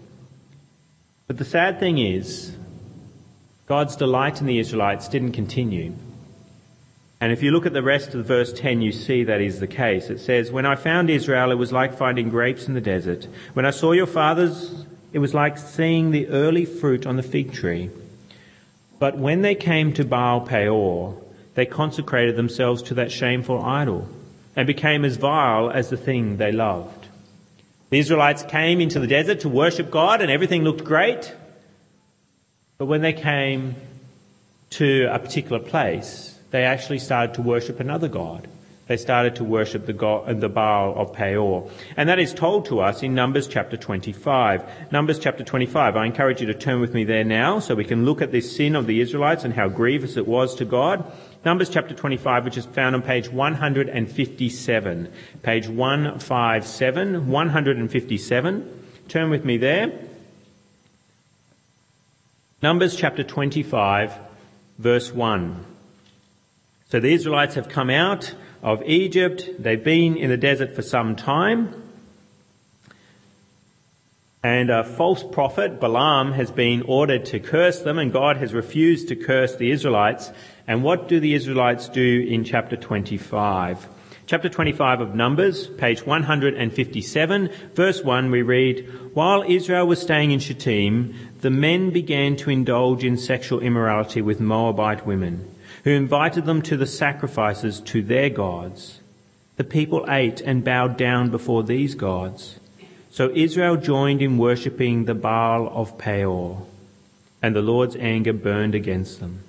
But 1.29 1.39
the 1.39 1.45
sad 1.45 1.79
thing 1.79 1.99
is, 1.99 2.51
God's 3.69 3.95
delight 3.95 4.41
in 4.41 4.49
the 4.49 4.59
Israelites 4.59 5.07
didn't 5.07 5.35
continue. 5.35 5.95
And 7.21 7.33
if 7.33 7.43
you 7.43 7.51
look 7.51 7.67
at 7.67 7.75
the 7.75 7.83
rest 7.83 8.15
of 8.15 8.25
verse 8.25 8.51
10, 8.53 8.81
you 8.81 8.93
see 8.93 9.25
that 9.25 9.43
is 9.43 9.61
the 9.61 9.67
case. 9.67 10.09
It 10.09 10.21
says, 10.21 10.51
When 10.51 10.65
I 10.65 10.75
found 10.75 11.11
Israel, 11.11 11.51
it 11.51 11.57
was 11.57 11.71
like 11.71 11.97
finding 11.97 12.31
grapes 12.31 12.67
in 12.67 12.73
the 12.73 12.81
desert. 12.81 13.27
When 13.53 13.67
I 13.67 13.71
saw 13.71 13.93
your 13.93 14.07
fathers, 14.07 14.87
it 15.13 15.19
was 15.19 15.35
like 15.35 15.59
seeing 15.59 16.11
the 16.11 16.29
early 16.29 16.65
fruit 16.65 17.07
on 17.07 17.17
the 17.17 17.23
fig 17.23 17.53
tree. 17.53 17.91
But 18.99 19.19
when 19.19 19.43
they 19.43 19.55
came 19.55 19.93
to 19.95 20.05
Baal 20.05 20.41
Peor, 20.43 21.21
they 21.55 21.67
consecrated 21.67 22.37
themselves 22.37 22.83
to 22.85 22.95
that 22.95 23.13
shameful 23.13 23.63
idol 23.63 24.09
and 24.57 24.67
became 24.67 25.05
as 25.05 25.17
vile 25.17 25.71
as 25.71 25.91
the 25.91 25.97
thing 25.97 26.39
they 26.39 26.53
loved. 26.53 27.09
The 27.91 27.99
Israelites 27.99 28.45
came 28.45 28.81
into 28.81 29.01
the 29.01 29.07
desert 29.07 29.41
to 29.41 29.49
worship 29.49 29.91
God 29.91 30.23
and 30.23 30.31
everything 30.31 30.65
looked 30.65 30.85
great. 30.85 31.35
But 32.79 32.87
when 32.87 33.03
they 33.03 33.13
came 33.13 33.75
to 34.71 35.09
a 35.11 35.19
particular 35.19 35.59
place, 35.59 36.39
they 36.51 36.65
actually 36.65 36.99
started 36.99 37.35
to 37.35 37.43
worship 37.43 37.81
another 37.81 38.09
god. 38.09 38.49
They 38.91 38.97
started 38.97 39.37
to 39.37 39.45
worship 39.45 39.87
the, 39.87 39.93
god, 39.93 40.41
the 40.41 40.49
Baal 40.49 40.97
of 40.97 41.13
Peor. 41.13 41.71
And 41.97 42.09
that 42.09 42.19
is 42.19 42.35
told 42.35 42.67
to 42.67 42.81
us 42.81 43.05
in 43.05 43.15
Numbers 43.15 43.47
chapter 43.47 43.77
25. 43.77 44.91
Numbers 44.91 45.21
chapter 45.21 45.45
25. 45.45 45.97
I 45.97 46.07
encourage 46.07 46.41
you 46.41 46.49
to 46.49 46.55
turn 46.55 46.81
with 46.81 46.93
me 46.93 47.05
there 47.05 47.23
now 47.23 47.61
so 47.61 47.77
we 47.77 47.85
can 47.85 48.05
look 48.05 48.21
at 48.21 48.33
this 48.33 48.57
sin 48.57 48.75
of 48.75 48.89
the 48.89 49.01
Israelites 49.01 49.45
and 49.45 49.55
how 49.55 49.69
grievous 49.69 50.17
it 50.17 50.27
was 50.27 50.57
to 50.57 50.65
God. 50.65 51.05
Numbers 51.45 51.71
chapter 51.71 51.95
25, 51.95 52.45
which 52.45 52.57
is 52.57 52.67
found 52.67 52.97
on 52.97 53.03
page 53.03 53.29
157. 53.29 55.13
Page 55.45 55.69
157, 55.69 57.29
157. 57.29 58.85
Turn 59.07 59.31
with 59.31 59.45
me 59.45 59.57
there. 59.57 59.93
Numbers 62.61 62.97
chapter 62.97 63.23
25, 63.23 64.19
verse 64.79 65.13
1. 65.13 65.70
So 66.91 66.99
the 66.99 67.13
Israelites 67.13 67.55
have 67.55 67.69
come 67.69 67.89
out 67.89 68.35
of 68.65 68.83
Egypt. 68.83 69.49
They've 69.61 69.83
been 69.83 70.17
in 70.17 70.29
the 70.29 70.37
desert 70.37 70.75
for 70.75 70.83
some 70.83 71.15
time. 71.15 71.85
And 74.43 74.71
a 74.71 74.83
false 74.83 75.23
prophet, 75.23 75.79
Balaam, 75.79 76.33
has 76.33 76.51
been 76.51 76.83
ordered 76.83 77.27
to 77.27 77.39
curse 77.39 77.79
them 77.83 78.01
and 78.01 78.13
God 78.13 78.39
has 78.39 78.53
refused 78.53 79.07
to 79.09 79.15
curse 79.15 79.55
the 79.55 79.71
Israelites. 79.71 80.33
And 80.67 80.83
what 80.83 81.07
do 81.07 81.21
the 81.21 81.33
Israelites 81.33 81.89
do 81.89 82.27
in 82.29 82.43
chapter 82.43 82.77
25? 82.77 83.87
Chapter 84.27 84.49
25 84.49 85.01
of 85.01 85.15
Numbers, 85.15 85.69
page 85.69 86.05
157, 86.05 87.51
verse 87.75 88.03
1, 88.03 88.33
we 88.33 88.43
read, 88.43 89.15
While 89.15 89.45
Israel 89.47 89.87
was 89.87 90.03
staying 90.03 90.33
in 90.33 90.41
Shittim, 90.41 91.15
the 91.41 91.51
men 91.51 91.91
began 91.91 92.35
to 92.37 92.51
indulge 92.51 93.05
in 93.05 93.17
sexual 93.17 93.61
immorality 93.61 94.23
with 94.23 94.41
Moabite 94.41 95.07
women 95.07 95.55
who 95.85 95.91
invited 95.91 96.47
them 96.47 96.63
to 96.63 96.77
the 96.77 96.87
sacrifices 96.87 97.81
to 97.81 98.03
their 98.03 98.31
gods. 98.31 99.01
The 99.57 99.65
people 99.65 100.07
ate 100.09 100.41
and 100.41 100.65
bowed 100.65 100.97
down 100.97 101.31
before 101.31 101.63
these 101.63 101.95
gods. 101.95 102.59
So 103.11 103.31
Israel 103.35 103.77
joined 103.77 104.23
in 104.23 104.39
worshipping 104.39 105.05
the 105.05 105.15
Baal 105.15 105.69
of 105.69 105.99
Peor, 105.99 106.67
and 107.43 107.57
the 107.57 107.63
Lord's 107.63 107.97
anger 107.97 108.33
burned 108.33 108.75
against 108.75 109.21
them. 109.21 109.43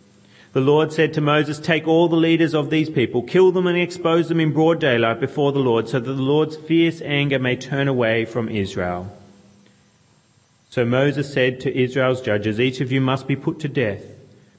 The 0.54 0.60
Lord 0.60 0.92
said 0.92 1.14
to 1.14 1.22
Moses, 1.22 1.60
take 1.60 1.88
all 1.88 2.10
the 2.10 2.18
leaders 2.18 2.54
of 2.54 2.70
these 2.70 2.90
people, 2.90 3.22
kill 3.22 3.54
them 3.54 3.68
and 3.68 3.78
expose 3.78 4.28
them 4.28 4.42
in 4.42 4.52
broad 4.52 4.82
daylight 4.82 5.22
before 5.22 5.54
the 5.54 5.60
Lord, 5.60 5.88
so 5.88 6.00
that 6.00 6.12
the 6.12 6.22
Lord's 6.22 6.58
fierce 6.58 7.02
anger 7.02 7.40
may 7.40 7.56
turn 7.56 7.88
away 7.88 8.26
from 8.26 8.50
Israel. 8.50 9.16
So 10.70 10.84
Moses 10.84 11.32
said 11.32 11.62
to 11.62 11.78
Israel's 11.78 12.22
judges, 12.22 12.60
each 12.60 12.82
of 12.82 12.92
you 12.92 13.00
must 13.00 13.28
be 13.28 13.36
put 13.36 13.60
to 13.60 13.70
death. 13.70 14.04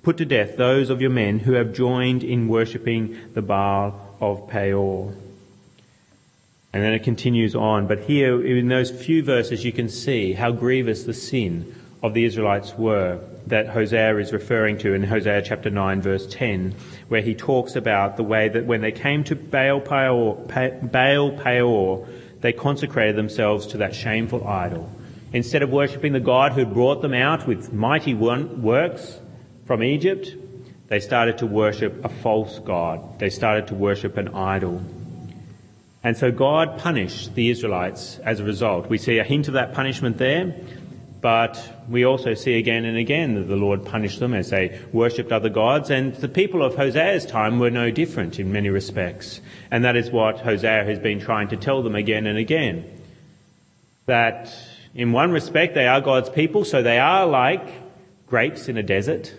Put 0.03 0.17
to 0.17 0.25
death 0.25 0.57
those 0.57 0.91
of 0.91 1.01
your 1.01 1.11
men 1.11 1.39
who 1.39 1.53
have 1.53 1.73
joined 1.73 2.25
in 2.25 2.49
worshipping 2.49 3.17
the 3.35 3.43
Baal 3.43 4.17
of 4.21 4.49
Peor. 4.49 5.15
And 6.73 6.83
then 6.83 6.93
it 6.93 7.05
continues 7.05 7.55
on, 7.55 7.87
but 7.87 8.01
here 8.01 8.45
in 8.45 8.69
those 8.69 8.91
few 8.91 9.23
verses 9.23 9.65
you 9.65 9.73
can 9.73 9.89
see 9.89 10.33
how 10.33 10.51
grievous 10.51 11.05
the 11.05 11.15
sin 11.15 11.73
of 12.03 12.15
the 12.15 12.25
Israelites 12.25 12.75
were 12.77 13.21
that 13.47 13.69
Hosea 13.69 14.19
is 14.19 14.33
referring 14.33 14.79
to 14.79 14.95
in 14.95 15.05
Hosea 15.05 15.43
chapter 15.43 15.71
9 15.71 16.03
verse 16.03 16.27
10, 16.27 16.75
where 17.09 17.21
he 17.21 17.35
talks 17.35 17.77
about 17.77 18.17
the 18.17 18.25
way 18.25 18.49
that 18.49 18.67
when 18.67 18.81
they 18.81 18.93
came 18.93 19.23
to 19.25 19.37
Baal 19.37 19.81
Peor, 19.81 20.37
they 22.41 22.53
consecrated 22.53 23.17
themselves 23.17 23.67
to 23.69 23.77
that 23.79 23.95
shameful 23.95 24.47
idol. 24.49 24.91
Instead 25.33 25.63
of 25.63 25.71
worshipping 25.71 26.13
the 26.13 26.21
God 26.21 26.53
who 26.53 26.67
brought 26.67 27.03
them 27.03 27.15
out 27.15 27.47
with 27.47 27.73
mighty 27.73 28.15
works 28.15 29.21
from 29.66 29.83
Egypt, 29.83 30.35
they 30.88 31.00
started 31.00 31.38
to 31.38 31.47
worship 31.47 32.04
a 32.04 32.09
false 32.09 32.59
God. 32.59 33.19
They 33.19 33.31
started 33.31 33.69
to 33.69 33.75
worship 33.75 34.16
an 34.16 34.28
idol. 34.28 34.83
And 36.04 36.16
so 36.16 36.33
God 36.33 36.78
punished 36.78 37.35
the 37.35 37.49
Israelites 37.50 38.19
as 38.25 38.40
a 38.40 38.45
result. 38.45 38.88
We 38.88 38.99
see 38.99 39.19
a 39.19 39.25
hint 39.25 39.49
of 39.49 39.54
that 39.54 39.73
punishment 39.73 40.19
there. 40.19 40.54
But 41.23 41.85
we 41.88 42.04
also 42.04 42.35
see 42.35 42.59
again 42.59 42.85
and 42.85 42.97
again 42.97 43.37
that 43.37 43.45
the 43.45 43.54
Lord 43.54 43.85
punished 43.85 44.19
them 44.19 44.35
as 44.35 44.50
they 44.50 44.81
worshipped 44.92 45.31
other 45.31 45.49
gods, 45.49 45.88
and 45.88 46.12
the 46.16 46.28
people 46.28 46.64
of 46.64 46.75
Hosea's 46.75 47.25
time 47.25 47.61
were 47.61 47.71
no 47.71 47.92
different 47.92 48.40
in 48.40 48.52
many 48.52 48.71
respects. 48.71 49.40
And 49.71 49.85
that 49.85 49.95
is 49.95 50.11
what 50.11 50.40
Hosea 50.40 50.85
has 50.85 50.99
been 50.99 51.21
trying 51.21 51.47
to 51.49 51.57
tell 51.57 51.85
them 51.85 51.95
again 51.95 52.26
and 52.26 52.37
again. 52.37 53.00
That 54.07 54.52
in 54.97 55.12
one 55.12 55.31
respect 55.31 55.76
they 55.76 55.87
are 55.87 56.00
God's 56.00 56.28
people, 56.28 56.64
so 56.64 56.83
they 56.83 56.99
are 56.99 57.25
like 57.25 57.69
grapes 58.26 58.69
in 58.69 58.76
a 58.76 58.83
desert. 58.83 59.33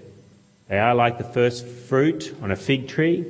They 0.68 0.80
are 0.80 0.96
like 0.96 1.18
the 1.18 1.24
first 1.24 1.66
fruit 1.66 2.36
on 2.42 2.52
a 2.52 2.56
fig 2.56 2.88
tree. 2.88 3.26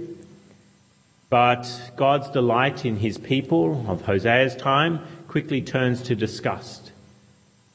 But 1.30 1.92
God's 1.96 2.30
delight 2.30 2.86
in 2.86 2.98
his 2.98 3.18
people 3.18 3.86
of 3.88 4.04
Hosea's 4.04 4.56
time 4.56 5.00
quickly 5.28 5.62
turns 5.62 6.04
to 6.04 6.16
disgust 6.16 6.92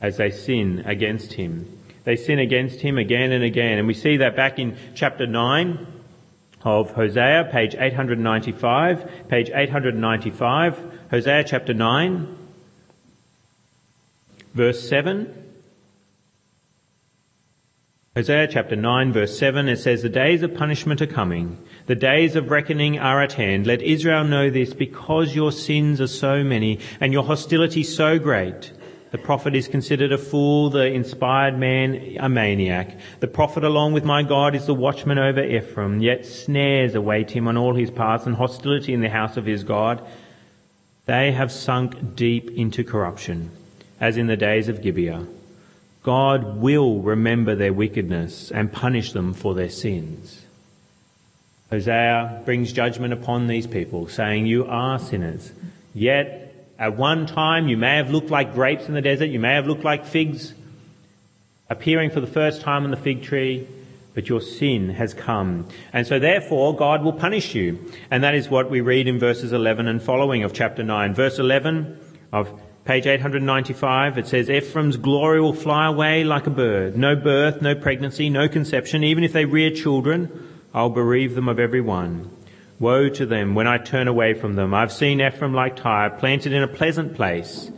as 0.01 0.17
they 0.17 0.31
sin 0.31 0.85
against 0.87 1.33
him. 1.33 1.67
They 2.05 2.15
sin 2.15 2.39
against 2.39 2.81
him 2.81 2.99
again 2.99 3.33
and 3.33 3.43
again. 3.43 3.79
And 3.79 3.89
we 3.89 3.95
see 3.95 4.19
that 4.19 4.37
back 4.37 4.61
in 4.61 4.77
chapter 4.95 5.27
9 5.27 5.87
of 6.63 6.93
Hosea, 6.93 7.49
page 7.51 7.75
895. 7.75 9.29
Page 9.29 9.51
895, 9.53 10.81
Hosea 11.11 11.45
chapter 11.45 11.75
9, 11.75 12.39
verse 14.55 14.89
7. 14.89 15.48
Hosea 18.19 18.49
chapter 18.49 18.75
9 18.75 19.13
verse 19.13 19.39
7, 19.39 19.69
it 19.69 19.77
says, 19.77 20.03
The 20.03 20.09
days 20.09 20.43
of 20.43 20.53
punishment 20.53 21.01
are 21.01 21.07
coming. 21.07 21.57
The 21.87 21.95
days 21.95 22.35
of 22.35 22.51
reckoning 22.51 22.99
are 22.99 23.23
at 23.23 23.35
hand. 23.35 23.65
Let 23.65 23.81
Israel 23.81 24.25
know 24.25 24.51
this 24.51 24.75
because 24.75 25.37
your 25.37 25.53
sins 25.53 26.01
are 26.01 26.09
so 26.09 26.43
many 26.43 26.81
and 26.99 27.13
your 27.13 27.23
hostility 27.23 27.85
so 27.85 28.19
great. 28.19 28.73
The 29.13 29.19
prophet 29.19 29.55
is 29.55 29.69
considered 29.69 30.11
a 30.11 30.19
fool, 30.19 30.69
the 30.69 30.87
inspired 30.87 31.57
man 31.57 32.17
a 32.19 32.29
maniac. 32.29 32.99
The 33.21 33.29
prophet 33.29 33.63
along 33.63 33.93
with 33.93 34.03
my 34.03 34.25
God 34.25 34.57
is 34.57 34.67
the 34.67 34.75
watchman 34.75 35.21
over 35.21 35.45
Ephraim, 35.45 36.01
yet 36.01 36.27
snares 36.27 36.97
await 36.97 37.31
him 37.31 37.47
on 37.47 37.57
all 37.57 37.77
his 37.77 37.93
paths 37.93 38.27
and 38.27 38.35
hostility 38.35 38.93
in 38.93 39.01
the 39.01 39.11
house 39.11 39.37
of 39.37 39.47
his 39.47 39.63
God. 39.63 40.05
They 41.07 41.31
have 41.31 41.53
sunk 41.53 42.17
deep 42.17 42.51
into 42.51 42.83
corruption, 42.83 43.53
as 44.01 44.17
in 44.17 44.27
the 44.27 44.37
days 44.37 44.69
of 44.69 44.83
Gibeah. 44.83 45.25
God 46.09 46.57
will 46.57 47.03
remember 47.03 47.55
their 47.55 47.75
wickedness 47.75 48.51
and 48.51 48.73
punish 48.73 49.13
them 49.13 49.35
for 49.35 49.55
their 49.55 49.69
sins. 49.69 50.43
Hosea 51.69 52.45
brings 52.47 52.73
judgment 52.73 53.13
upon 53.13 53.47
these 53.47 53.67
people, 53.67 54.09
saying, 54.09 54.47
You 54.47 54.65
are 54.65 54.99
sinners, 54.99 55.53
yet 55.93 56.67
at 56.79 56.97
one 56.97 57.27
time, 57.27 57.69
you 57.69 57.77
may 57.77 57.97
have 57.97 58.09
looked 58.09 58.31
like 58.31 58.55
grapes 58.55 58.89
in 58.89 58.95
the 58.95 59.03
desert. 59.03 59.27
You 59.27 59.39
may 59.39 59.53
have 59.53 59.67
looked 59.67 59.85
like 59.85 60.07
figs 60.07 60.55
appearing 61.69 62.09
for 62.09 62.23
the 62.23 62.27
first 62.27 62.63
time 62.63 62.85
on 62.85 62.91
the 62.91 62.97
fig 62.97 63.23
tree, 63.23 63.69
but 64.15 64.31
your 64.31 64.41
sin 64.41 64.89
has 64.89 65.13
come. 65.13 65.69
And 65.93 66.07
so 66.07 66.19
therefore, 66.19 66.75
God 66.75 67.05
will 67.05 67.13
punish 67.13 67.55
you. 67.55 67.93
And 68.11 68.25
that 68.25 68.35
is 68.35 68.49
what 68.49 68.71
we 68.71 68.81
read 68.81 69.09
in 69.09 69.19
verses 69.19 69.53
11 69.53 69.87
and 69.87 70.03
following 70.03 70.43
of 70.43 70.55
chapter 70.55 70.83
9. 70.83 71.13
Verse 71.13 71.39
11 71.39 72.01
of 72.33 72.59
page 72.89 73.07
895, 73.07 74.17
it 74.17 74.27
says, 74.27 74.49
Ephraim's 74.49 74.97
glory 74.97 75.43
will 75.43 75.53
fly 75.53 75.89
away 75.89 76.25
like 76.25 76.47
a 76.47 76.51
bird. 76.51 76.97
No 76.97 77.15
birth, 77.15 77.61
no 77.61 77.75
pregnancy, 77.75 78.31
no 78.31 78.49
conception. 78.49 79.05
Even 79.05 79.25
if 79.25 79.35
they 79.35 79.45
rear 79.45 79.71
children, 79.71 80.49
I'll 80.73 80.89
bereave 80.89 81.35
them 81.35 81.51
of 81.51 81.59
every 81.59 81.83
one. 81.83 82.35
Woe 82.81 83.11
to 83.11 83.27
them 83.27 83.55
when 83.55 83.67
I 83.67 83.77
turn 83.77 84.09
away 84.09 84.33
from 84.33 84.55
them. 84.55 84.73
I've 84.73 84.91
seen 84.91 85.21
Ephraim 85.21 85.53
like 85.53 85.77
Tyre, 85.77 86.09
planted 86.09 86.55
in 86.55 86.63
a 86.63 86.67
pleasant 86.67 87.15
place, 87.15 87.71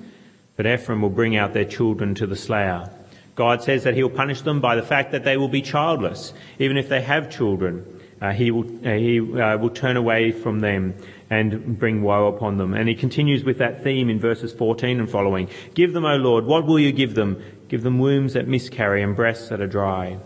but 0.55 0.64
Ephraim 0.64 1.02
will 1.02 1.11
bring 1.11 1.37
out 1.37 1.55
their 1.55 1.64
children 1.64 2.14
to 2.14 2.29
the 2.29 2.37
slayer. 2.37 2.88
God 3.35 3.64
says 3.64 3.83
that 3.83 3.95
he'll 3.95 4.11
punish 4.11 4.43
them 4.43 4.61
by 4.61 4.76
the 4.76 4.83
fact 4.85 5.11
that 5.11 5.25
they 5.25 5.37
will 5.37 5.49
be 5.49 5.61
childless, 5.61 6.33
even 6.61 6.76
if 6.76 6.88
they 6.88 7.02
have 7.02 7.33
children. 7.37 8.00
Uh, 8.21 8.31
he 8.31 8.52
will, 8.52 8.67
uh, 8.87 8.93
he 8.93 9.19
uh, 9.19 9.57
will 9.57 9.71
turn 9.71 9.97
away 9.97 10.31
from 10.31 10.61
them 10.61 10.95
and 11.31 11.79
bring 11.79 12.03
woe 12.03 12.27
upon 12.27 12.59
them. 12.59 12.75
And 12.75 12.89
he 12.89 12.95
continues 12.95 13.45
with 13.45 13.59
that 13.59 13.85
theme 13.85 14.11
in 14.11 14.19
verses 14.19 14.53
14 14.53 14.99
and 14.99 15.09
following. 15.09 15.49
Give 15.75 15.93
them, 15.93 16.05
O 16.05 16.17
Lord, 16.17 16.45
what 16.45 16.67
will 16.67 16.81
you 16.81 16.91
give 16.91 17.15
them? 17.15 17.43
Give 17.69 17.83
them 17.83 18.01
wombs 18.01 18.33
that 18.33 18.49
miscarry 18.49 19.03
and 19.03 19.15
breasts 19.15 19.49
that 19.49 19.61
are 19.61 19.69
dry. 19.69 20.19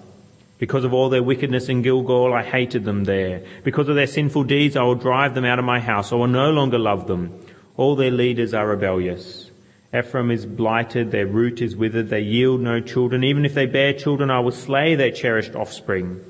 Because 0.59 0.85
of 0.85 0.95
all 0.95 1.11
their 1.11 1.23
wickedness 1.23 1.69
in 1.69 1.83
Gilgal, 1.83 2.33
I 2.33 2.43
hated 2.43 2.85
them 2.85 3.05
there. 3.05 3.45
Because 3.65 3.89
of 3.89 3.97
their 3.97 4.07
sinful 4.07 4.45
deeds, 4.45 4.77
I 4.77 4.83
will 4.83 4.95
drive 4.95 5.35
them 5.35 5.45
out 5.45 5.59
of 5.59 5.65
my 5.67 5.79
house. 5.79 6.11
I 6.11 6.17
will 6.17 6.27
no 6.27 6.51
longer 6.51 6.79
love 6.79 7.07
them. 7.07 7.39
All 7.77 7.97
their 7.97 8.11
leaders 8.11 8.55
are 8.55 8.67
rebellious. 8.67 9.51
Ephraim 9.97 10.31
is 10.31 10.47
blighted, 10.47 11.11
their 11.11 11.27
root 11.27 11.61
is 11.61 11.77
withered, 11.77 12.09
they 12.09 12.21
yield 12.21 12.61
no 12.61 12.81
children. 12.81 13.23
Even 13.23 13.45
if 13.45 13.55
they 13.55 13.67
bear 13.67 13.93
children, 13.93 14.31
I 14.31 14.41
will 14.41 14.53
slay 14.53 14.95
their 14.95 15.13
cherished 15.13 15.55
offspring. 15.55 16.21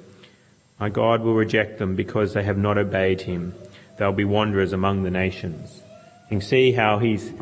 My 0.80 0.88
God 0.88 1.22
will 1.22 1.34
reject 1.34 1.78
them 1.78 1.94
because 1.94 2.34
they 2.34 2.42
have 2.42 2.58
not 2.58 2.76
obeyed 2.76 3.22
him. 3.22 3.54
They'll 3.96 4.12
be 4.12 4.24
wanderers 4.24 4.72
among 4.72 5.02
the 5.02 5.10
nations. 5.10 5.82
You 6.24 6.38
can 6.38 6.40
see 6.40 6.72
how 6.72 6.98
he's 6.98 7.32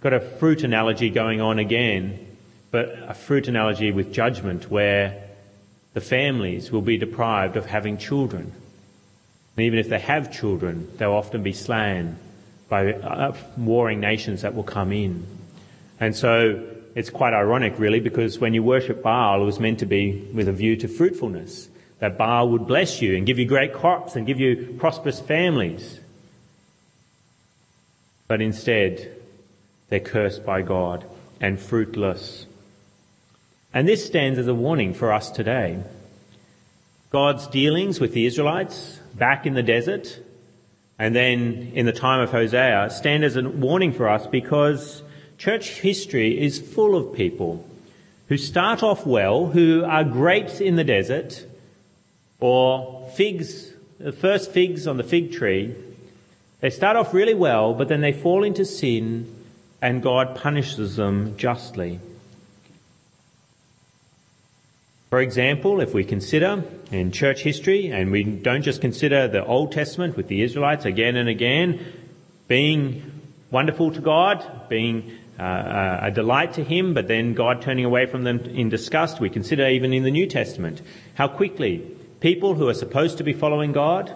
got 0.00 0.12
a 0.12 0.20
fruit 0.20 0.64
analogy 0.64 1.10
going 1.10 1.40
on 1.40 1.58
again, 1.58 2.36
but 2.70 2.88
a 3.06 3.14
fruit 3.14 3.48
analogy 3.48 3.92
with 3.92 4.12
judgment 4.12 4.70
where 4.70 5.28
the 5.94 6.00
families 6.00 6.72
will 6.72 6.82
be 6.82 6.96
deprived 6.96 7.56
of 7.56 7.66
having 7.66 7.98
children. 7.98 8.52
And 9.56 9.66
even 9.66 9.78
if 9.78 9.88
they 9.88 9.98
have 9.98 10.32
children, 10.32 10.90
they'll 10.96 11.12
often 11.12 11.42
be 11.42 11.52
slain 11.52 12.16
by 12.68 12.94
uh, 12.94 13.36
warring 13.58 14.00
nations 14.00 14.42
that 14.42 14.54
will 14.54 14.62
come 14.62 14.92
in. 14.92 15.26
And 16.00 16.16
so 16.16 16.66
it's 16.94 17.10
quite 17.10 17.34
ironic, 17.34 17.78
really, 17.78 18.00
because 18.00 18.38
when 18.38 18.54
you 18.54 18.62
worship 18.62 19.02
Baal, 19.02 19.42
it 19.42 19.44
was 19.44 19.60
meant 19.60 19.80
to 19.80 19.86
be 19.86 20.26
with 20.32 20.48
a 20.48 20.52
view 20.52 20.76
to 20.76 20.88
fruitfulness. 20.88 21.68
That 22.02 22.18
Baal 22.18 22.48
would 22.48 22.66
bless 22.66 23.00
you 23.00 23.16
and 23.16 23.24
give 23.24 23.38
you 23.38 23.44
great 23.44 23.72
crops 23.72 24.16
and 24.16 24.26
give 24.26 24.40
you 24.40 24.74
prosperous 24.76 25.20
families. 25.20 26.00
But 28.26 28.42
instead, 28.42 29.08
they're 29.88 30.00
cursed 30.00 30.44
by 30.44 30.62
God 30.62 31.04
and 31.40 31.60
fruitless. 31.60 32.46
And 33.72 33.86
this 33.86 34.04
stands 34.04 34.36
as 34.40 34.48
a 34.48 34.54
warning 34.54 34.94
for 34.94 35.12
us 35.12 35.30
today. 35.30 35.80
God's 37.10 37.46
dealings 37.46 38.00
with 38.00 38.14
the 38.14 38.26
Israelites 38.26 38.98
back 39.14 39.46
in 39.46 39.54
the 39.54 39.62
desert 39.62 40.18
and 40.98 41.14
then 41.14 41.70
in 41.72 41.86
the 41.86 41.92
time 41.92 42.18
of 42.18 42.32
Hosea 42.32 42.90
stand 42.90 43.22
as 43.22 43.36
a 43.36 43.48
warning 43.48 43.92
for 43.92 44.08
us 44.08 44.26
because 44.26 45.04
church 45.38 45.68
history 45.68 46.40
is 46.40 46.58
full 46.58 46.96
of 46.96 47.14
people 47.14 47.64
who 48.26 48.36
start 48.36 48.82
off 48.82 49.06
well, 49.06 49.46
who 49.46 49.84
are 49.84 50.02
grapes 50.02 50.60
in 50.60 50.74
the 50.74 50.82
desert 50.82 51.46
or 52.42 53.08
figs, 53.14 53.72
the 53.98 54.12
first 54.12 54.50
figs 54.50 54.86
on 54.86 54.96
the 54.96 55.04
fig 55.04 55.32
tree. 55.32 55.74
They 56.60 56.70
start 56.70 56.96
off 56.96 57.14
really 57.14 57.34
well, 57.34 57.74
but 57.74 57.88
then 57.88 58.00
they 58.00 58.12
fall 58.12 58.44
into 58.44 58.64
sin 58.64 59.32
and 59.80 60.02
God 60.02 60.36
punishes 60.36 60.96
them 60.96 61.36
justly. 61.36 62.00
For 65.10 65.20
example, 65.20 65.80
if 65.80 65.92
we 65.92 66.04
consider 66.04 66.64
in 66.90 67.12
church 67.12 67.42
history, 67.42 67.88
and 67.88 68.10
we 68.10 68.24
don't 68.24 68.62
just 68.62 68.80
consider 68.80 69.28
the 69.28 69.44
Old 69.44 69.72
Testament 69.72 70.16
with 70.16 70.28
the 70.28 70.42
Israelites 70.42 70.84
again 70.84 71.16
and 71.16 71.28
again 71.28 71.80
being 72.48 73.20
wonderful 73.50 73.92
to 73.92 74.00
God, 74.00 74.68
being 74.68 75.12
uh, 75.38 75.98
a 76.02 76.10
delight 76.10 76.54
to 76.54 76.64
Him, 76.64 76.94
but 76.94 77.08
then 77.08 77.34
God 77.34 77.62
turning 77.62 77.84
away 77.84 78.06
from 78.06 78.24
them 78.24 78.40
in 78.40 78.68
disgust, 78.68 79.20
we 79.20 79.28
consider 79.30 79.68
even 79.68 79.92
in 79.92 80.02
the 80.02 80.10
New 80.10 80.26
Testament 80.26 80.80
how 81.14 81.28
quickly 81.28 81.84
people 82.22 82.54
who 82.54 82.68
are 82.68 82.74
supposed 82.74 83.18
to 83.18 83.24
be 83.24 83.32
following 83.32 83.72
God, 83.72 84.14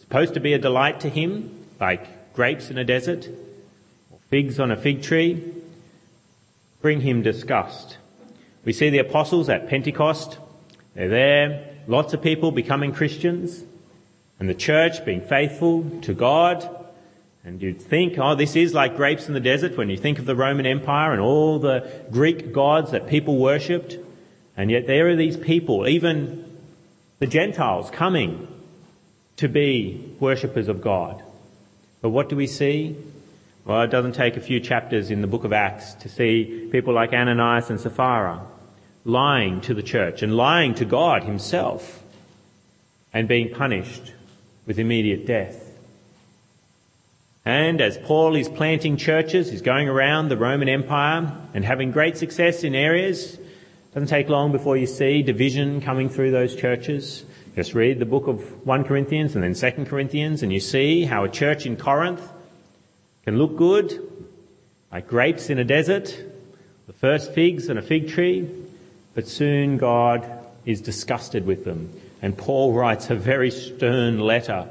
supposed 0.00 0.34
to 0.34 0.40
be 0.40 0.54
a 0.54 0.58
delight 0.58 1.00
to 1.00 1.08
Him, 1.08 1.64
like 1.80 2.34
grapes 2.34 2.68
in 2.68 2.78
a 2.78 2.84
desert, 2.84 3.28
or 4.10 4.18
figs 4.28 4.58
on 4.58 4.72
a 4.72 4.76
fig 4.76 5.02
tree, 5.02 5.54
bring 6.82 7.00
Him 7.00 7.22
disgust. 7.22 7.98
We 8.64 8.72
see 8.72 8.90
the 8.90 8.98
apostles 8.98 9.48
at 9.48 9.68
Pentecost. 9.68 10.38
They're 10.94 11.08
there, 11.08 11.76
lots 11.86 12.12
of 12.12 12.22
people 12.22 12.50
becoming 12.50 12.92
Christians, 12.92 13.62
and 14.40 14.48
the 14.48 14.54
church 14.54 15.04
being 15.04 15.20
faithful 15.20 15.88
to 16.02 16.12
God. 16.12 16.68
And 17.44 17.62
you'd 17.62 17.80
think, 17.80 18.18
oh, 18.18 18.34
this 18.34 18.56
is 18.56 18.74
like 18.74 18.96
grapes 18.96 19.28
in 19.28 19.34
the 19.34 19.38
desert 19.38 19.76
when 19.76 19.90
you 19.90 19.96
think 19.96 20.18
of 20.18 20.26
the 20.26 20.34
Roman 20.34 20.66
Empire 20.66 21.12
and 21.12 21.20
all 21.20 21.60
the 21.60 21.88
Greek 22.10 22.52
gods 22.52 22.90
that 22.90 23.06
people 23.06 23.38
worshipped. 23.38 23.96
And 24.56 24.72
yet 24.72 24.88
there 24.88 25.08
are 25.08 25.14
these 25.14 25.36
people, 25.36 25.86
even 25.86 26.45
the 27.18 27.26
Gentiles, 27.26 27.90
coming 27.90 28.46
to 29.36 29.48
be 29.48 30.14
worshippers 30.20 30.68
of 30.68 30.80
God. 30.80 31.22
But 32.00 32.10
what 32.10 32.28
do 32.28 32.36
we 32.36 32.46
see? 32.46 32.96
Well, 33.64 33.82
it 33.82 33.90
doesn't 33.90 34.12
take 34.12 34.36
a 34.36 34.40
few 34.40 34.60
chapters 34.60 35.10
in 35.10 35.22
the 35.22 35.26
book 35.26 35.44
of 35.44 35.52
Acts 35.52 35.94
to 35.94 36.08
see 36.08 36.68
people 36.70 36.94
like 36.94 37.12
Ananias 37.12 37.70
and 37.70 37.80
Sapphira 37.80 38.42
lying 39.04 39.60
to 39.62 39.74
the 39.74 39.82
church 39.82 40.22
and 40.22 40.36
lying 40.36 40.74
to 40.74 40.84
God 40.84 41.24
himself 41.24 42.02
and 43.12 43.26
being 43.26 43.50
punished 43.52 44.12
with 44.66 44.78
immediate 44.78 45.26
death. 45.26 45.62
And 47.44 47.80
as 47.80 47.96
Paul 47.96 48.34
is 48.34 48.48
planting 48.48 48.96
churches, 48.96 49.50
he's 49.50 49.62
going 49.62 49.88
around 49.88 50.28
the 50.28 50.36
Roman 50.36 50.68
Empire 50.68 51.32
and 51.54 51.64
having 51.64 51.92
great 51.92 52.16
success 52.16 52.64
in 52.64 52.74
areas, 52.74 53.38
doesn't 53.96 54.08
take 54.08 54.28
long 54.28 54.52
before 54.52 54.76
you 54.76 54.86
see 54.86 55.22
division 55.22 55.80
coming 55.80 56.10
through 56.10 56.30
those 56.30 56.54
churches. 56.54 57.24
Just 57.54 57.72
read 57.72 57.98
the 57.98 58.04
book 58.04 58.26
of 58.26 58.66
1 58.66 58.84
Corinthians 58.84 59.34
and 59.34 59.42
then 59.42 59.54
2 59.54 59.86
Corinthians 59.86 60.42
and 60.42 60.52
you 60.52 60.60
see 60.60 61.06
how 61.06 61.24
a 61.24 61.30
church 61.30 61.64
in 61.64 61.78
Corinth 61.78 62.20
can 63.24 63.38
look 63.38 63.56
good, 63.56 63.98
like 64.92 65.08
grapes 65.08 65.48
in 65.48 65.58
a 65.58 65.64
desert, 65.64 66.14
the 66.86 66.92
first 66.92 67.32
figs 67.32 67.70
on 67.70 67.78
a 67.78 67.82
fig 67.82 68.10
tree, 68.10 68.46
but 69.14 69.26
soon 69.26 69.78
God 69.78 70.30
is 70.66 70.82
disgusted 70.82 71.46
with 71.46 71.64
them. 71.64 71.90
And 72.20 72.36
Paul 72.36 72.74
writes 72.74 73.08
a 73.08 73.14
very 73.14 73.50
stern 73.50 74.18
letter 74.20 74.68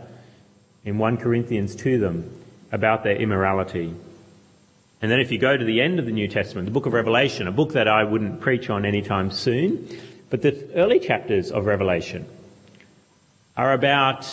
in 0.84 1.00
1 1.00 1.18
Corinthians 1.18 1.76
to 1.78 1.98
them 1.98 2.30
about 2.72 3.04
their 3.04 3.16
immorality. 3.16 3.92
And 5.06 5.12
then 5.12 5.20
if 5.20 5.32
you 5.32 5.38
go 5.38 5.56
to 5.56 5.64
the 5.64 5.82
end 5.82 6.00
of 6.00 6.08
the 6.08 6.12
New 6.12 6.28
Testament, 6.28 6.66
the 6.66 6.72
book 6.72 6.88
of 6.88 6.94
Revelation, 6.94 7.48
a 7.48 7.52
book 7.52 7.74
that 7.74 7.88
I 7.88 8.04
wouldn't 8.04 8.42
preach 8.42 8.72
on 8.72 8.86
anytime 8.86 9.30
soon, 9.30 9.88
but 10.32 10.42
the 10.42 10.68
early 10.74 10.98
chapters 10.98 11.52
of 11.52 11.68
Revelation 11.68 12.26
are 13.56 13.74
about 13.74 14.26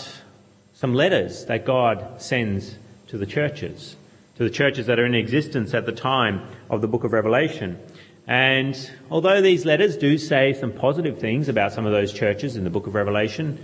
some 0.73 0.95
letters 0.95 1.45
that 1.45 1.67
God 1.67 2.23
sends 2.23 2.75
to 3.09 3.19
the 3.19 3.27
churches, 3.27 3.97
to 4.37 4.45
the 4.45 4.49
churches 4.49 4.87
that 4.87 4.99
are 4.99 5.05
in 5.05 5.15
existence 5.15 5.75
at 5.75 5.85
the 5.85 5.93
time 5.93 6.41
of 6.71 6.81
the 6.81 6.89
book 6.89 7.05
of 7.05 7.13
Revelation. 7.13 7.79
And 8.27 8.75
although 9.11 9.43
these 9.43 9.67
letters 9.67 9.99
do 9.99 10.17
say 10.17 10.55
some 10.55 10.73
positive 10.73 11.19
things 11.19 11.51
about 11.51 11.75
some 11.75 11.85
of 11.85 11.93
those 11.93 12.15
churches 12.15 12.57
in 12.57 12.65
the 12.65 12.71
book 12.71 12.87
of 12.87 12.95
Revelation, 12.95 13.63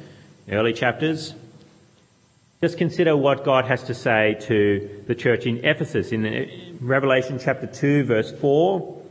early 0.50 0.74
chapters, 0.74 1.32
just 2.60 2.76
consider 2.76 3.16
what 3.16 3.44
God 3.44 3.66
has 3.66 3.84
to 3.84 3.94
say 3.94 4.36
to 4.42 5.04
the 5.06 5.14
church 5.14 5.46
in 5.46 5.64
Ephesus. 5.64 6.10
In 6.10 6.76
Revelation 6.80 7.38
chapter 7.38 7.68
2 7.68 8.04
verse 8.04 8.32
4, 8.32 9.02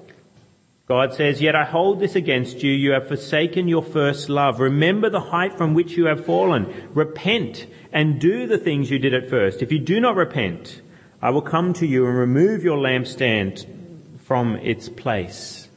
God 0.87 1.13
says, 1.13 1.41
Yet 1.41 1.55
I 1.55 1.63
hold 1.63 1.99
this 1.99 2.15
against 2.15 2.61
you. 2.61 2.71
You 2.71 2.91
have 2.91 3.07
forsaken 3.07 3.69
your 3.69 3.83
first 3.83 4.27
love. 4.27 4.59
Remember 4.59 5.09
the 5.09 5.21
height 5.21 5.57
from 5.57 5.73
which 5.73 5.95
you 5.97 6.05
have 6.05 6.25
fallen. 6.25 6.89
Repent 6.93 7.67
and 7.93 8.19
do 8.19 8.47
the 8.47 8.57
things 8.57 8.91
you 8.91 8.99
did 8.99 9.13
at 9.13 9.29
first. 9.29 9.61
If 9.61 9.71
you 9.71 9.79
do 9.79 10.01
not 10.01 10.17
repent, 10.17 10.81
I 11.21 11.29
will 11.29 11.41
come 11.41 11.73
to 11.73 11.85
you 11.85 12.05
and 12.05 12.17
remove 12.17 12.63
your 12.63 12.77
lampstand 12.77 13.65
from 14.25 14.57
its 14.57 14.89
place. 14.89 15.69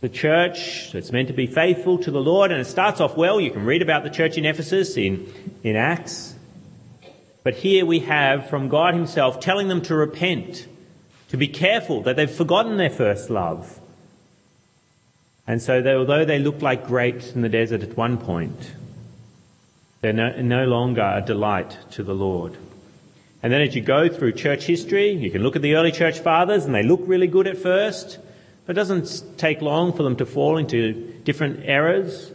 The 0.00 0.08
church 0.08 0.90
that's 0.92 1.12
meant 1.12 1.28
to 1.28 1.34
be 1.34 1.46
faithful 1.46 1.98
to 1.98 2.10
the 2.10 2.20
Lord, 2.20 2.50
and 2.50 2.60
it 2.60 2.66
starts 2.66 3.00
off 3.00 3.16
well. 3.16 3.40
You 3.40 3.52
can 3.52 3.64
read 3.64 3.80
about 3.80 4.02
the 4.02 4.10
church 4.10 4.36
in 4.36 4.44
Ephesus 4.44 4.96
in, 4.96 5.32
in 5.62 5.76
Acts. 5.76 6.33
But 7.44 7.54
here 7.54 7.86
we 7.86 8.00
have 8.00 8.48
from 8.48 8.68
God 8.68 8.94
Himself 8.94 9.38
telling 9.38 9.68
them 9.68 9.82
to 9.82 9.94
repent, 9.94 10.66
to 11.28 11.36
be 11.36 11.46
careful 11.46 12.02
that 12.02 12.16
they've 12.16 12.30
forgotten 12.30 12.78
their 12.78 12.90
first 12.90 13.30
love. 13.30 13.78
And 15.46 15.60
so, 15.60 15.82
they, 15.82 15.92
although 15.92 16.24
they 16.24 16.38
look 16.38 16.62
like 16.62 16.86
grapes 16.86 17.32
in 17.32 17.42
the 17.42 17.50
desert 17.50 17.82
at 17.82 17.98
one 17.98 18.16
point, 18.16 18.72
they're 20.00 20.14
no, 20.14 20.40
no 20.40 20.64
longer 20.64 21.02
a 21.02 21.20
delight 21.24 21.76
to 21.92 22.02
the 22.02 22.14
Lord. 22.14 22.56
And 23.42 23.52
then 23.52 23.60
as 23.60 23.74
you 23.74 23.82
go 23.82 24.08
through 24.08 24.32
church 24.32 24.64
history, 24.64 25.10
you 25.10 25.30
can 25.30 25.42
look 25.42 25.54
at 25.54 25.60
the 25.60 25.74
early 25.74 25.92
church 25.92 26.20
fathers 26.20 26.64
and 26.64 26.74
they 26.74 26.82
look 26.82 27.00
really 27.04 27.26
good 27.26 27.46
at 27.46 27.58
first, 27.58 28.18
but 28.64 28.74
it 28.74 28.80
doesn't 28.80 29.36
take 29.36 29.60
long 29.60 29.92
for 29.92 30.02
them 30.02 30.16
to 30.16 30.24
fall 30.24 30.56
into 30.56 30.92
different 31.24 31.60
errors. 31.64 32.32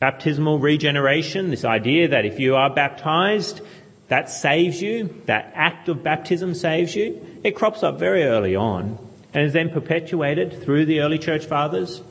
Baptismal 0.00 0.58
regeneration, 0.58 1.48
this 1.48 1.64
idea 1.64 2.08
that 2.08 2.26
if 2.26 2.38
you 2.38 2.56
are 2.56 2.68
baptized, 2.68 3.62
that 4.12 4.28
saves 4.28 4.82
you, 4.82 5.22
that 5.24 5.52
act 5.54 5.88
of 5.88 6.02
baptism 6.02 6.52
saves 6.54 6.94
you, 6.94 7.40
it 7.42 7.52
crops 7.52 7.82
up 7.82 7.98
very 7.98 8.24
early 8.24 8.54
on 8.54 8.98
and 9.32 9.46
is 9.46 9.54
then 9.54 9.70
perpetuated 9.70 10.62
through 10.62 10.84
the 10.84 11.00
early 11.00 11.18
church 11.18 11.46
fathers 11.46 12.02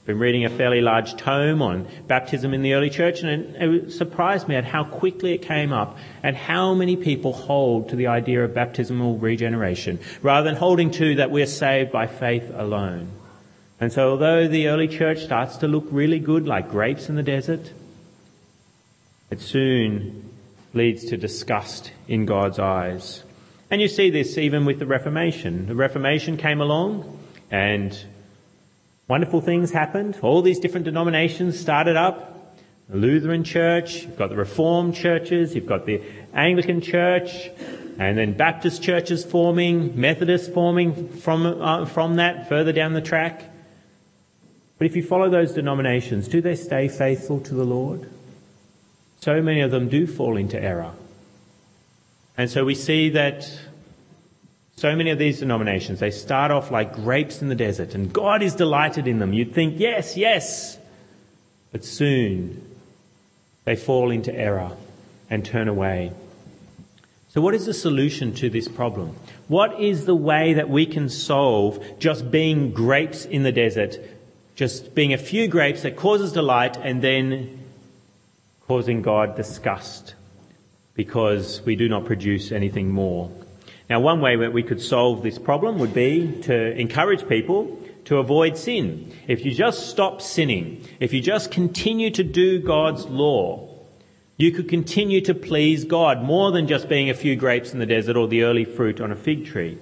I've 0.00 0.06
been 0.06 0.18
reading 0.18 0.46
a 0.46 0.48
fairly 0.48 0.80
large 0.80 1.14
tome 1.16 1.60
on 1.60 1.86
baptism 2.06 2.54
in 2.54 2.62
the 2.62 2.72
early 2.72 2.88
church, 2.88 3.20
and 3.20 3.54
it 3.56 3.92
surprised 3.92 4.48
me 4.48 4.54
at 4.54 4.64
how 4.64 4.84
quickly 4.84 5.34
it 5.34 5.42
came 5.42 5.74
up 5.74 5.98
and 6.22 6.34
how 6.34 6.72
many 6.72 6.96
people 6.96 7.34
hold 7.34 7.90
to 7.90 7.96
the 7.96 8.06
idea 8.06 8.42
of 8.42 8.54
baptismal 8.54 9.18
regeneration 9.18 9.98
rather 10.22 10.48
than 10.48 10.56
holding 10.56 10.90
to 10.92 11.16
that 11.16 11.30
we're 11.30 11.44
saved 11.44 11.92
by 11.92 12.06
faith 12.06 12.50
alone. 12.54 13.10
And 13.78 13.92
so, 13.92 14.12
although 14.12 14.48
the 14.48 14.68
early 14.68 14.88
church 14.88 15.22
starts 15.22 15.58
to 15.58 15.68
look 15.68 15.84
really 15.90 16.18
good 16.18 16.46
like 16.46 16.70
grapes 16.70 17.10
in 17.10 17.16
the 17.16 17.22
desert, 17.22 17.70
it 19.30 19.42
soon 19.42 20.29
leads 20.72 21.06
to 21.06 21.16
disgust 21.16 21.92
in 22.08 22.26
God's 22.26 22.58
eyes. 22.58 23.24
And 23.70 23.80
you 23.80 23.88
see 23.88 24.10
this 24.10 24.36
even 24.38 24.64
with 24.64 24.78
the 24.78 24.86
Reformation. 24.86 25.66
The 25.66 25.74
Reformation 25.74 26.36
came 26.36 26.60
along 26.60 27.18
and 27.50 27.96
wonderful 29.08 29.40
things 29.40 29.70
happened. 29.70 30.18
All 30.22 30.42
these 30.42 30.60
different 30.60 30.84
denominations 30.84 31.58
started 31.58 31.96
up. 31.96 32.56
The 32.88 32.96
Lutheran 32.96 33.44
Church, 33.44 34.02
you've 34.02 34.16
got 34.16 34.30
the 34.30 34.36
Reformed 34.36 34.96
churches, 34.96 35.54
you've 35.54 35.66
got 35.66 35.86
the 35.86 36.02
Anglican 36.34 36.80
Church, 36.80 37.48
and 37.98 38.18
then 38.18 38.36
Baptist 38.36 38.82
churches 38.82 39.24
forming, 39.24 40.00
Methodist 40.00 40.52
forming 40.52 41.08
from, 41.08 41.46
uh, 41.46 41.84
from 41.84 42.16
that 42.16 42.48
further 42.48 42.72
down 42.72 42.94
the 42.94 43.00
track. 43.00 43.44
But 44.78 44.86
if 44.86 44.96
you 44.96 45.02
follow 45.04 45.30
those 45.30 45.52
denominations, 45.52 46.26
do 46.26 46.40
they 46.40 46.56
stay 46.56 46.88
faithful 46.88 47.38
to 47.40 47.54
the 47.54 47.64
Lord? 47.64 48.08
So 49.20 49.42
many 49.42 49.60
of 49.60 49.70
them 49.70 49.88
do 49.88 50.06
fall 50.06 50.36
into 50.36 50.60
error. 50.60 50.92
And 52.38 52.50
so 52.50 52.64
we 52.64 52.74
see 52.74 53.10
that 53.10 53.50
so 54.76 54.96
many 54.96 55.10
of 55.10 55.18
these 55.18 55.40
denominations, 55.40 56.00
they 56.00 56.10
start 56.10 56.50
off 56.50 56.70
like 56.70 56.94
grapes 56.94 57.42
in 57.42 57.48
the 57.48 57.54
desert 57.54 57.94
and 57.94 58.10
God 58.10 58.42
is 58.42 58.54
delighted 58.54 59.06
in 59.06 59.18
them. 59.18 59.34
You'd 59.34 59.52
think, 59.52 59.78
yes, 59.78 60.16
yes. 60.16 60.78
But 61.70 61.84
soon 61.84 62.64
they 63.66 63.76
fall 63.76 64.10
into 64.10 64.34
error 64.34 64.72
and 65.28 65.44
turn 65.44 65.68
away. 65.68 66.12
So 67.28 67.42
what 67.42 67.54
is 67.54 67.66
the 67.66 67.74
solution 67.74 68.34
to 68.36 68.48
this 68.48 68.68
problem? 68.68 69.14
What 69.48 69.78
is 69.78 70.06
the 70.06 70.16
way 70.16 70.54
that 70.54 70.70
we 70.70 70.86
can 70.86 71.10
solve 71.10 71.84
just 71.98 72.30
being 72.30 72.72
grapes 72.72 73.26
in 73.26 73.42
the 73.42 73.52
desert, 73.52 73.98
just 74.56 74.94
being 74.94 75.12
a 75.12 75.18
few 75.18 75.46
grapes 75.46 75.82
that 75.82 75.96
causes 75.96 76.32
delight 76.32 76.78
and 76.78 77.02
then 77.02 77.59
causing 78.70 79.02
God 79.02 79.34
disgust 79.34 80.14
because 80.94 81.60
we 81.62 81.74
do 81.74 81.88
not 81.88 82.04
produce 82.04 82.52
anything 82.52 82.88
more? 82.88 83.28
Now, 83.88 83.98
one 83.98 84.20
way 84.20 84.36
that 84.36 84.52
we 84.52 84.62
could 84.62 84.80
solve 84.80 85.24
this 85.24 85.40
problem 85.40 85.80
would 85.80 85.92
be 85.92 86.40
to 86.42 86.78
encourage 86.78 87.28
people 87.28 87.76
to 88.04 88.18
avoid 88.18 88.56
sin. 88.56 89.12
If 89.26 89.44
you 89.44 89.52
just 89.52 89.88
stop 89.88 90.22
sinning, 90.22 90.86
if 91.00 91.12
you 91.12 91.20
just 91.20 91.50
continue 91.50 92.12
to 92.12 92.22
do 92.22 92.60
God's 92.60 93.06
law, 93.06 93.68
you 94.36 94.52
could 94.52 94.68
continue 94.68 95.20
to 95.22 95.34
please 95.34 95.84
God 95.84 96.22
more 96.22 96.52
than 96.52 96.68
just 96.68 96.88
being 96.88 97.10
a 97.10 97.14
few 97.14 97.34
grapes 97.34 97.72
in 97.72 97.80
the 97.80 97.86
desert 97.86 98.16
or 98.16 98.28
the 98.28 98.44
early 98.44 98.64
fruit 98.64 99.00
on 99.00 99.10
a 99.10 99.16
fig 99.16 99.46
tree. 99.46 99.78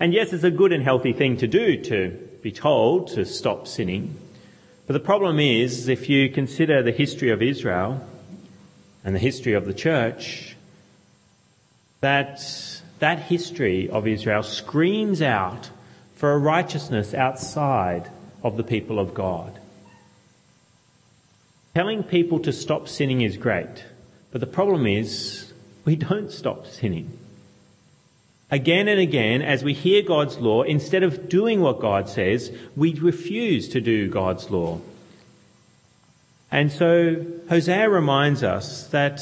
And 0.00 0.12
yes, 0.12 0.32
it's 0.32 0.42
a 0.42 0.50
good 0.50 0.72
and 0.72 0.82
healthy 0.82 1.12
thing 1.12 1.36
to 1.36 1.46
do 1.46 1.80
to 1.84 2.10
be 2.42 2.50
told 2.50 3.10
to 3.14 3.24
stop 3.24 3.68
sinning. 3.68 4.16
But 4.88 4.94
the 4.94 5.00
problem 5.00 5.38
is, 5.38 5.86
if 5.86 6.08
you 6.08 6.30
consider 6.30 6.82
the 6.82 6.92
history 6.92 7.28
of 7.28 7.42
Israel 7.42 8.02
and 9.04 9.14
the 9.14 9.18
history 9.18 9.52
of 9.52 9.66
the 9.66 9.74
church, 9.74 10.56
that 12.00 12.40
that 12.98 13.18
history 13.18 13.90
of 13.90 14.06
Israel 14.06 14.42
screams 14.42 15.20
out 15.20 15.68
for 16.14 16.32
a 16.32 16.38
righteousness 16.38 17.12
outside 17.12 18.10
of 18.42 18.56
the 18.56 18.64
people 18.64 18.98
of 18.98 19.12
God. 19.12 19.60
telling 21.74 22.02
people 22.02 22.40
to 22.40 22.52
stop 22.52 22.88
sinning 22.88 23.20
is 23.20 23.36
great, 23.36 23.84
but 24.32 24.40
the 24.40 24.46
problem 24.46 24.86
is 24.86 25.52
we 25.84 25.96
don't 25.96 26.32
stop 26.32 26.66
sinning. 26.66 27.06
Again 28.50 28.88
and 28.88 28.98
again, 28.98 29.42
as 29.42 29.62
we 29.62 29.74
hear 29.74 30.02
God's 30.02 30.38
law, 30.38 30.62
instead 30.62 31.02
of 31.02 31.28
doing 31.28 31.60
what 31.60 31.80
God 31.80 32.08
says, 32.08 32.50
we 32.76 32.94
refuse 32.94 33.68
to 33.70 33.80
do 33.80 34.08
God's 34.08 34.50
law. 34.50 34.80
And 36.50 36.72
so 36.72 37.26
Hosea 37.50 37.90
reminds 37.90 38.42
us 38.42 38.86
that 38.88 39.20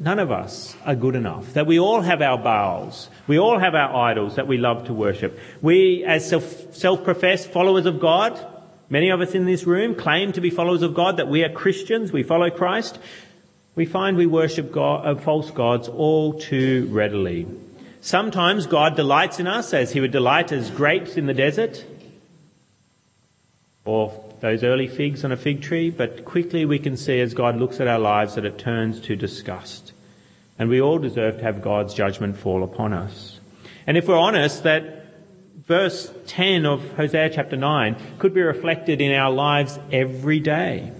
none 0.00 0.18
of 0.18 0.32
us 0.32 0.74
are 0.86 0.94
good 0.94 1.14
enough, 1.14 1.52
that 1.52 1.66
we 1.66 1.78
all 1.78 2.00
have 2.00 2.22
our 2.22 2.38
Baals, 2.38 3.10
we 3.26 3.38
all 3.38 3.58
have 3.58 3.74
our 3.74 3.94
idols 3.94 4.36
that 4.36 4.46
we 4.46 4.56
love 4.56 4.86
to 4.86 4.94
worship. 4.94 5.38
We, 5.60 6.02
as 6.04 6.26
self, 6.26 6.74
self-professed 6.74 7.50
followers 7.50 7.84
of 7.84 8.00
God, 8.00 8.40
many 8.88 9.10
of 9.10 9.20
us 9.20 9.34
in 9.34 9.44
this 9.44 9.64
room 9.64 9.94
claim 9.94 10.32
to 10.32 10.40
be 10.40 10.48
followers 10.48 10.82
of 10.82 10.94
God, 10.94 11.18
that 11.18 11.28
we 11.28 11.44
are 11.44 11.50
Christians, 11.50 12.10
we 12.10 12.22
follow 12.22 12.48
Christ. 12.48 12.98
We 13.74 13.86
find 13.86 14.16
we 14.16 14.26
worship 14.26 14.72
God, 14.72 15.06
uh, 15.06 15.14
false 15.14 15.50
gods 15.50 15.88
all 15.88 16.34
too 16.34 16.88
readily. 16.90 17.46
Sometimes 18.04 18.66
God 18.66 18.96
delights 18.96 19.38
in 19.38 19.46
us 19.46 19.72
as 19.72 19.92
he 19.92 20.00
would 20.00 20.10
delight 20.10 20.50
as 20.50 20.72
grapes 20.72 21.16
in 21.16 21.26
the 21.26 21.34
desert 21.34 21.84
or 23.84 24.24
those 24.40 24.64
early 24.64 24.88
figs 24.88 25.24
on 25.24 25.30
a 25.30 25.36
fig 25.36 25.62
tree, 25.62 25.88
but 25.88 26.24
quickly 26.24 26.64
we 26.64 26.80
can 26.80 26.96
see 26.96 27.20
as 27.20 27.32
God 27.32 27.58
looks 27.58 27.78
at 27.78 27.86
our 27.86 28.00
lives 28.00 28.34
that 28.34 28.44
it 28.44 28.58
turns 28.58 29.00
to 29.02 29.14
disgust. 29.14 29.92
And 30.58 30.68
we 30.68 30.80
all 30.80 30.98
deserve 30.98 31.38
to 31.38 31.44
have 31.44 31.62
God's 31.62 31.94
judgment 31.94 32.36
fall 32.36 32.64
upon 32.64 32.92
us. 32.92 33.38
And 33.86 33.96
if 33.96 34.08
we're 34.08 34.18
honest, 34.18 34.64
that 34.64 35.06
verse 35.68 36.12
10 36.26 36.66
of 36.66 36.82
Hosea 36.96 37.30
chapter 37.30 37.56
9 37.56 37.96
could 38.18 38.34
be 38.34 38.42
reflected 38.42 39.00
in 39.00 39.12
our 39.12 39.30
lives 39.30 39.78
every 39.92 40.40
day. 40.40 40.90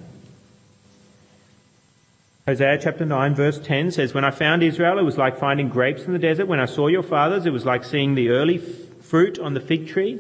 Hosea 2.47 2.79
chapter 2.79 3.05
9 3.05 3.35
verse 3.37 3.61
10 3.61 3.93
says, 3.93 4.15
When 4.15 4.25
I 4.25 4.33
found 4.33 4.65
Israel, 4.65 4.99
it 4.99 5.03
was 5.03 5.17
like 5.17 5.39
finding 5.39 5.69
grapes 5.69 6.05
in 6.05 6.13
the 6.13 6.19
desert. 6.19 6.47
When 6.47 6.59
I 6.59 6.67
saw 6.67 6.89
your 6.89 7.05
fathers, 7.05 7.47
it 7.47 7.53
was 7.53 7.65
like 7.65 7.85
seeing 7.85 8.17
the 8.17 8.31
early 8.31 8.59
f- 8.59 9.05
fruit 9.05 9.39
on 9.39 9.55
the 9.55 9.61
fig 9.61 9.87
tree. 9.87 10.19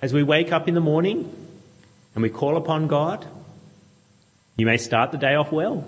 As 0.00 0.14
we 0.14 0.22
wake 0.22 0.50
up 0.50 0.66
in 0.66 0.74
the 0.74 0.80
morning 0.80 1.30
and 2.14 2.22
we 2.22 2.30
call 2.30 2.56
upon 2.56 2.86
God, 2.86 3.26
you 4.56 4.64
may 4.64 4.78
start 4.78 5.12
the 5.12 5.18
day 5.18 5.34
off 5.34 5.52
well. 5.52 5.86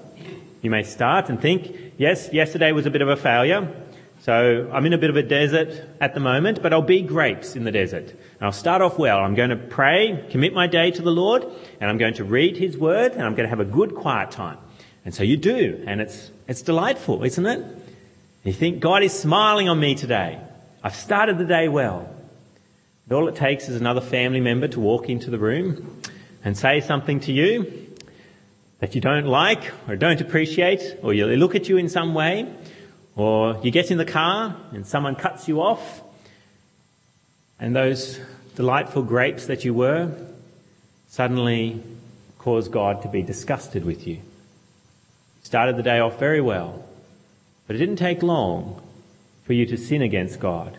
You 0.61 0.71
may 0.71 0.83
start 0.83 1.31
and 1.31 1.41
think, 1.41 1.75
yes, 1.97 2.31
yesterday 2.31 2.73
was 2.73 2.85
a 2.85 2.91
bit 2.91 3.01
of 3.01 3.09
a 3.09 3.17
failure. 3.17 3.73
So 4.21 4.71
I'm 4.71 4.85
in 4.85 4.93
a 4.93 4.99
bit 4.99 5.09
of 5.09 5.17
a 5.17 5.23
desert 5.23 5.83
at 5.99 6.13
the 6.13 6.21
moment, 6.21 6.63
but 6.63 6.75
I'll 6.75 6.83
be 6.83 7.01
grapes 7.01 7.57
in 7.57 7.65
the 7.65 7.73
desert. 7.73 8.11
And 8.11 8.43
I'll 8.43 8.53
start 8.53 8.83
off 8.83 8.99
well. 8.99 9.19
I'm 9.21 9.35
going 9.35 9.49
to 9.49 9.57
pray, 9.57 10.27
commit 10.31 10.53
my 10.53 10.67
day 10.67 10.91
to 10.91 11.01
the 11.01 11.11
Lord, 11.11 11.43
and 11.81 11.89
I'm 11.89 11.97
going 11.97 12.13
to 12.15 12.25
read 12.25 12.59
His 12.59 12.77
Word, 12.77 13.13
and 13.13 13.23
I'm 13.23 13.35
going 13.35 13.47
to 13.47 13.49
have 13.49 13.61
a 13.61 13.65
good 13.65 13.95
quiet 13.95 14.31
time. 14.31 14.59
And 15.07 15.15
so 15.15 15.23
you 15.23 15.39
do, 15.39 15.83
and 15.87 16.03
it's, 16.03 16.31
it's 16.47 16.61
delightful, 16.61 17.25
isn't 17.25 17.47
it? 17.47 17.65
You 18.45 18.53
think, 18.53 18.81
God 18.81 19.03
is 19.03 19.19
smiling 19.19 19.71
on 19.71 19.81
me 19.81 19.95
today. 19.95 20.39
I've 20.85 20.95
started 20.95 21.39
the 21.39 21.47
day 21.47 21.69
well. 21.69 22.15
And 23.05 23.13
all 23.13 23.27
it 23.27 23.37
takes 23.37 23.71
is 23.71 23.81
another 23.81 24.03
family 24.03 24.41
member 24.41 24.69
to 24.69 24.81
walk 24.81 25.09
into 25.09 25.31
the 25.31 25.39
room 25.39 26.03
and 26.45 26.59
say 26.59 26.81
something 26.81 27.21
to 27.21 27.33
you 27.33 27.89
that 28.81 28.95
you 28.95 29.01
don't 29.01 29.27
like 29.27 29.73
or 29.89 29.97
don't 29.97 30.21
appreciate, 30.21 30.99
or 31.03 31.15
you 31.15 31.27
look 31.27 31.55
at 31.55 31.71
you 31.71 31.79
in 31.79 31.89
some 31.89 32.13
way, 32.13 32.51
or 33.21 33.61
you 33.63 33.71
get 33.71 33.91
in 33.91 33.99
the 33.99 34.07
car 34.07 34.57
and 34.73 34.87
someone 34.87 35.15
cuts 35.15 35.47
you 35.47 35.61
off, 35.61 36.01
and 37.59 37.77
those 37.77 38.19
delightful 38.55 39.03
grapes 39.03 39.45
that 39.45 39.63
you 39.63 39.75
were 39.75 40.11
suddenly 41.11 41.83
cause 42.39 42.69
God 42.69 43.03
to 43.03 43.09
be 43.09 43.21
disgusted 43.21 43.85
with 43.85 44.07
you. 44.07 44.21
Started 45.43 45.77
the 45.77 45.83
day 45.83 45.99
off 45.99 46.19
very 46.19 46.41
well, 46.41 46.83
but 47.67 47.77
it 47.77 47.79
didn't 47.79 47.97
take 47.97 48.23
long 48.23 48.83
for 49.45 49.53
you 49.53 49.67
to 49.67 49.77
sin 49.77 50.01
against 50.01 50.41
God, 50.41 50.79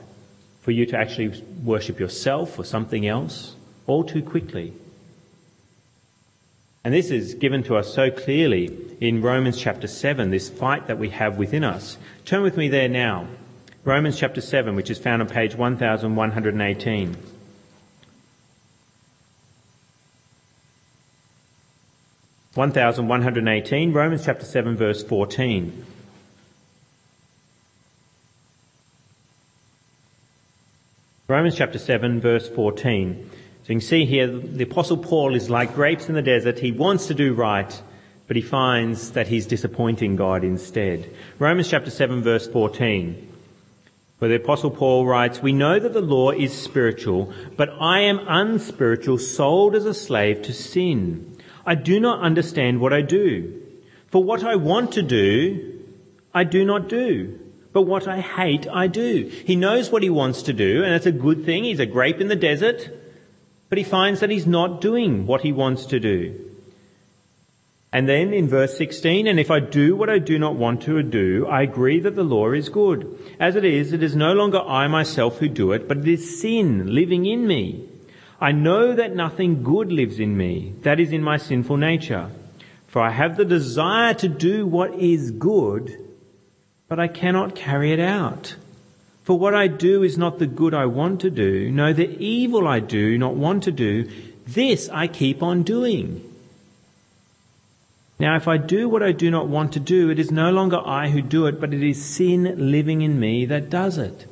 for 0.62 0.72
you 0.72 0.88
to 0.88 0.98
actually 0.98 1.44
worship 1.64 2.00
yourself 2.00 2.58
or 2.58 2.66
something 2.66 3.06
else, 3.06 3.56
all 3.86 4.04
too 4.04 4.24
quickly. 4.24 4.74
And 6.84 6.94
this 6.94 7.12
is 7.12 7.36
given 7.36 7.62
to 7.64 7.76
us 7.76 7.94
so 7.94 8.10
clearly 8.10 8.76
in 9.00 9.22
Romans 9.22 9.60
chapter 9.60 9.88
7, 9.88 10.32
this 10.32 10.50
fight 10.50 10.88
that 10.88 10.98
we 10.98 11.10
have 11.10 11.38
within 11.38 11.64
us. 11.64 11.98
Turn 12.26 12.42
with 12.42 12.58
me 12.58 12.70
there 12.70 12.90
now. 12.90 13.28
Romans 13.84 14.18
chapter 14.18 14.42
7, 14.42 14.76
which 14.76 14.90
is 14.90 14.98
found 14.98 15.22
on 15.22 15.28
page 15.28 15.56
1118. 15.56 17.18
One 22.54 22.72
thousand 22.74 23.08
one 23.08 23.22
hundred 23.22 23.48
eighteen, 23.48 23.94
Romans 23.94 24.26
chapter 24.26 24.44
seven, 24.44 24.76
verse 24.76 25.02
fourteen. 25.02 25.86
Romans 31.30 31.56
chapter 31.56 31.80
seven, 31.80 32.20
verse 32.20 32.50
fourteen. 32.50 33.30
You 33.72 33.76
can 33.80 33.88
see 33.88 34.04
here 34.04 34.28
the 34.28 34.66
apostle 34.66 34.98
Paul 34.98 35.34
is 35.34 35.50
like 35.50 35.76
grapes 35.76 36.10
in 36.10 36.16
the 36.16 36.22
desert. 36.22 36.60
He 36.60 36.74
wants 36.74 37.08
to 37.08 37.14
do 37.14 37.34
right, 37.34 37.82
but 38.28 38.36
he 38.36 38.42
finds 38.42 39.12
that 39.12 39.30
he's 39.30 39.46
disappointing 39.46 40.18
God 40.18 40.44
instead. 40.44 41.10
Romans 41.40 41.70
chapter 41.70 41.90
7 41.90 42.22
verse 42.22 42.50
14. 42.50 43.30
Where 44.18 44.28
the 44.28 44.36
apostle 44.36 44.72
Paul 44.72 45.06
writes, 45.06 45.42
We 45.42 45.54
know 45.54 45.80
that 45.80 45.94
the 45.94 46.02
law 46.02 46.32
is 46.32 46.52
spiritual, 46.52 47.34
but 47.56 47.70
I 47.80 48.02
am 48.02 48.20
unspiritual, 48.28 49.20
sold 49.20 49.74
as 49.74 49.86
a 49.86 49.94
slave 49.94 50.42
to 50.42 50.54
sin. 50.54 51.38
I 51.66 51.76
do 51.76 52.02
not 52.02 52.20
understand 52.20 52.82
what 52.82 52.92
I 52.92 53.02
do. 53.02 53.58
For 54.08 54.22
what 54.22 54.44
I 54.44 54.58
want 54.58 54.92
to 54.96 55.02
do, 55.02 55.80
I 56.34 56.44
do 56.44 56.66
not 56.66 56.90
do. 56.90 57.40
But 57.72 57.84
what 57.84 58.06
I 58.06 58.20
hate, 58.20 58.68
I 58.68 58.88
do. 58.88 59.32
He 59.46 59.56
knows 59.56 59.90
what 59.90 60.04
he 60.04 60.10
wants 60.10 60.44
to 60.44 60.52
do, 60.52 60.84
and 60.84 60.94
it's 60.94 61.06
a 61.06 61.12
good 61.14 61.46
thing. 61.46 61.64
He's 61.64 61.80
a 61.80 61.86
grape 61.86 62.20
in 62.20 62.28
the 62.28 62.36
desert 62.36 62.98
but 63.72 63.78
he 63.78 63.86
finds 63.86 64.20
that 64.20 64.30
he's 64.30 64.46
not 64.46 64.82
doing 64.82 65.26
what 65.26 65.40
he 65.40 65.54
wants 65.54 65.86
to 65.86 65.98
do. 65.98 66.38
And 67.94 68.08
then 68.08 68.34
in 68.34 68.50
verse 68.50 68.78
16, 68.78 69.28
and 69.28 69.40
if 69.40 69.50
I 69.50 69.62
do 69.62 69.96
what 69.96 70.10
I 70.10 70.20
do 70.20 70.38
not 70.38 70.58
want 70.58 70.82
to 70.82 71.02
do, 71.02 71.48
I 71.48 71.62
agree 71.62 72.02
that 72.02 72.18
the 72.18 72.24
law 72.24 72.52
is 72.52 72.68
good. 72.68 73.18
As 73.40 73.56
it 73.56 73.64
is, 73.64 73.94
it 73.94 74.04
is 74.04 74.14
no 74.14 74.34
longer 74.34 74.60
I 74.60 74.90
myself 74.90 75.38
who 75.38 75.48
do 75.48 75.72
it, 75.72 75.88
but 75.88 76.00
it 76.00 76.08
is 76.10 76.42
sin 76.42 76.94
living 76.94 77.26
in 77.26 77.48
me. 77.48 77.88
I 78.42 78.52
know 78.52 78.94
that 78.94 79.16
nothing 79.16 79.64
good 79.64 79.90
lives 79.90 80.20
in 80.20 80.36
me, 80.36 80.74
that 80.82 81.00
is 81.00 81.14
in 81.14 81.24
my 81.24 81.38
sinful 81.38 81.78
nature. 81.78 82.30
For 82.88 83.02
I 83.02 83.12
have 83.12 83.38
the 83.38 83.46
desire 83.46 84.14
to 84.16 84.28
do 84.28 84.68
what 84.68 84.96
is 84.96 85.32
good, 85.32 85.98
but 86.90 87.00
I 87.00 87.08
cannot 87.08 87.56
carry 87.56 87.94
it 87.94 88.02
out. 88.02 88.58
For 89.24 89.38
what 89.38 89.54
I 89.54 89.68
do 89.68 90.04
is 90.04 90.18
not 90.18 90.40
the 90.40 90.48
good 90.48 90.74
I 90.74 90.86
want 90.86 91.22
to 91.22 91.30
do, 91.30 91.72
no, 91.72 91.94
the 91.94 92.10
evil 92.20 92.68
I 92.68 92.80
do 92.80 93.18
not 93.18 93.36
want 93.36 93.64
to 93.64 93.72
do, 93.72 94.10
this 94.48 94.90
I 94.90 95.08
keep 95.08 95.44
on 95.44 95.64
doing. 95.64 96.28
Now 98.20 98.36
if 98.36 98.48
I 98.48 98.58
do 98.58 98.88
what 98.90 99.04
I 99.04 99.12
do 99.12 99.32
not 99.32 99.48
want 99.48 99.74
to 99.74 99.80
do, 99.80 100.10
it 100.10 100.20
is 100.20 100.32
no 100.32 100.52
longer 100.52 100.80
I 100.84 101.10
who 101.10 101.22
do 101.22 101.48
it, 101.48 101.60
but 101.60 101.74
it 101.74 101.84
is 101.84 102.04
sin 102.04 102.72
living 102.72 103.02
in 103.02 103.20
me 103.20 103.46
that 103.46 103.70
does 103.70 103.98
it. 103.98 104.28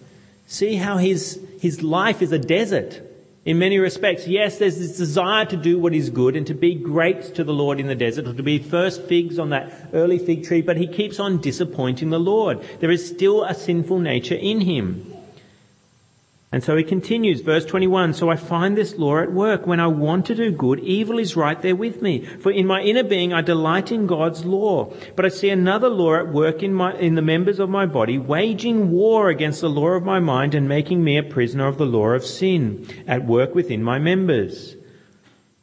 See 0.47 0.75
how 0.75 0.97
his, 0.97 1.39
his 1.59 1.81
life 1.83 2.21
is 2.21 2.31
a 2.31 2.39
desert 2.39 3.01
in 3.49 3.57
many 3.57 3.79
respects. 3.79 4.27
Yes, 4.27 4.59
there's 4.59 4.77
this 4.77 4.95
desire 4.95 5.43
to 5.43 5.57
do 5.57 5.79
what 5.79 5.95
is 5.95 6.11
good 6.11 6.35
and 6.35 6.45
to 6.45 6.53
be 6.53 6.75
great 6.75 7.33
to 7.33 7.43
the 7.43 7.51
Lord 7.51 7.79
in 7.79 7.87
the 7.87 7.95
desert 7.95 8.27
or 8.27 8.33
to 8.35 8.43
be 8.43 8.59
first 8.59 9.01
figs 9.05 9.39
on 9.39 9.49
that 9.49 9.73
early 9.91 10.19
fig 10.19 10.45
tree, 10.45 10.61
but 10.61 10.77
he 10.77 10.85
keeps 10.85 11.19
on 11.19 11.41
disappointing 11.41 12.11
the 12.11 12.19
Lord. 12.19 12.63
There 12.79 12.91
is 12.91 13.09
still 13.09 13.43
a 13.43 13.55
sinful 13.55 13.97
nature 13.97 14.35
in 14.35 14.61
him. 14.61 15.18
And 16.51 16.63
so 16.63 16.75
he 16.75 16.83
continues, 16.83 17.41
verse 17.41 17.63
21, 17.63 18.15
So 18.15 18.29
I 18.29 18.35
find 18.35 18.75
this 18.75 18.95
law 18.95 19.19
at 19.19 19.31
work. 19.31 19.67
When 19.67 19.79
I 19.79 19.85
want 19.85 20.25
to 20.27 20.35
do 20.35 20.51
good, 20.51 20.79
evil 20.79 21.19
is 21.19 21.35
right 21.35 21.61
there 21.61 21.75
with 21.75 22.01
me. 22.01 22.25
For 22.25 22.51
in 22.51 22.65
my 22.65 22.81
inner 22.81 23.03
being 23.03 23.31
I 23.31 23.41
delight 23.41 23.91
in 23.91 24.07
God's 24.07 24.45
law. 24.45 24.91
But 25.15 25.25
I 25.25 25.29
see 25.29 25.51
another 25.51 25.89
law 25.89 26.15
at 26.15 26.33
work 26.33 26.63
in 26.63 26.73
my, 26.73 26.95
in 26.95 27.13
the 27.13 27.21
members 27.21 27.59
of 27.59 27.69
my 27.69 27.85
body, 27.85 28.17
waging 28.17 28.89
war 28.89 29.29
against 29.29 29.61
the 29.61 29.69
law 29.69 29.89
of 29.89 30.03
my 30.03 30.19
mind 30.19 30.55
and 30.55 30.67
making 30.67 31.03
me 31.03 31.17
a 31.17 31.23
prisoner 31.23 31.67
of 31.67 31.77
the 31.77 31.85
law 31.85 32.09
of 32.09 32.25
sin 32.25 32.87
at 33.05 33.25
work 33.25 33.53
within 33.53 33.83
my 33.83 33.99
members. 33.99 34.75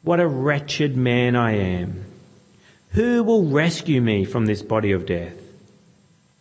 What 0.02 0.20
a 0.20 0.28
wretched 0.28 0.96
man 0.96 1.34
I 1.34 1.56
am. 1.56 2.04
Who 2.90 3.24
will 3.24 3.46
rescue 3.48 4.00
me 4.00 4.24
from 4.24 4.46
this 4.46 4.62
body 4.62 4.92
of 4.92 5.04
death? 5.04 5.34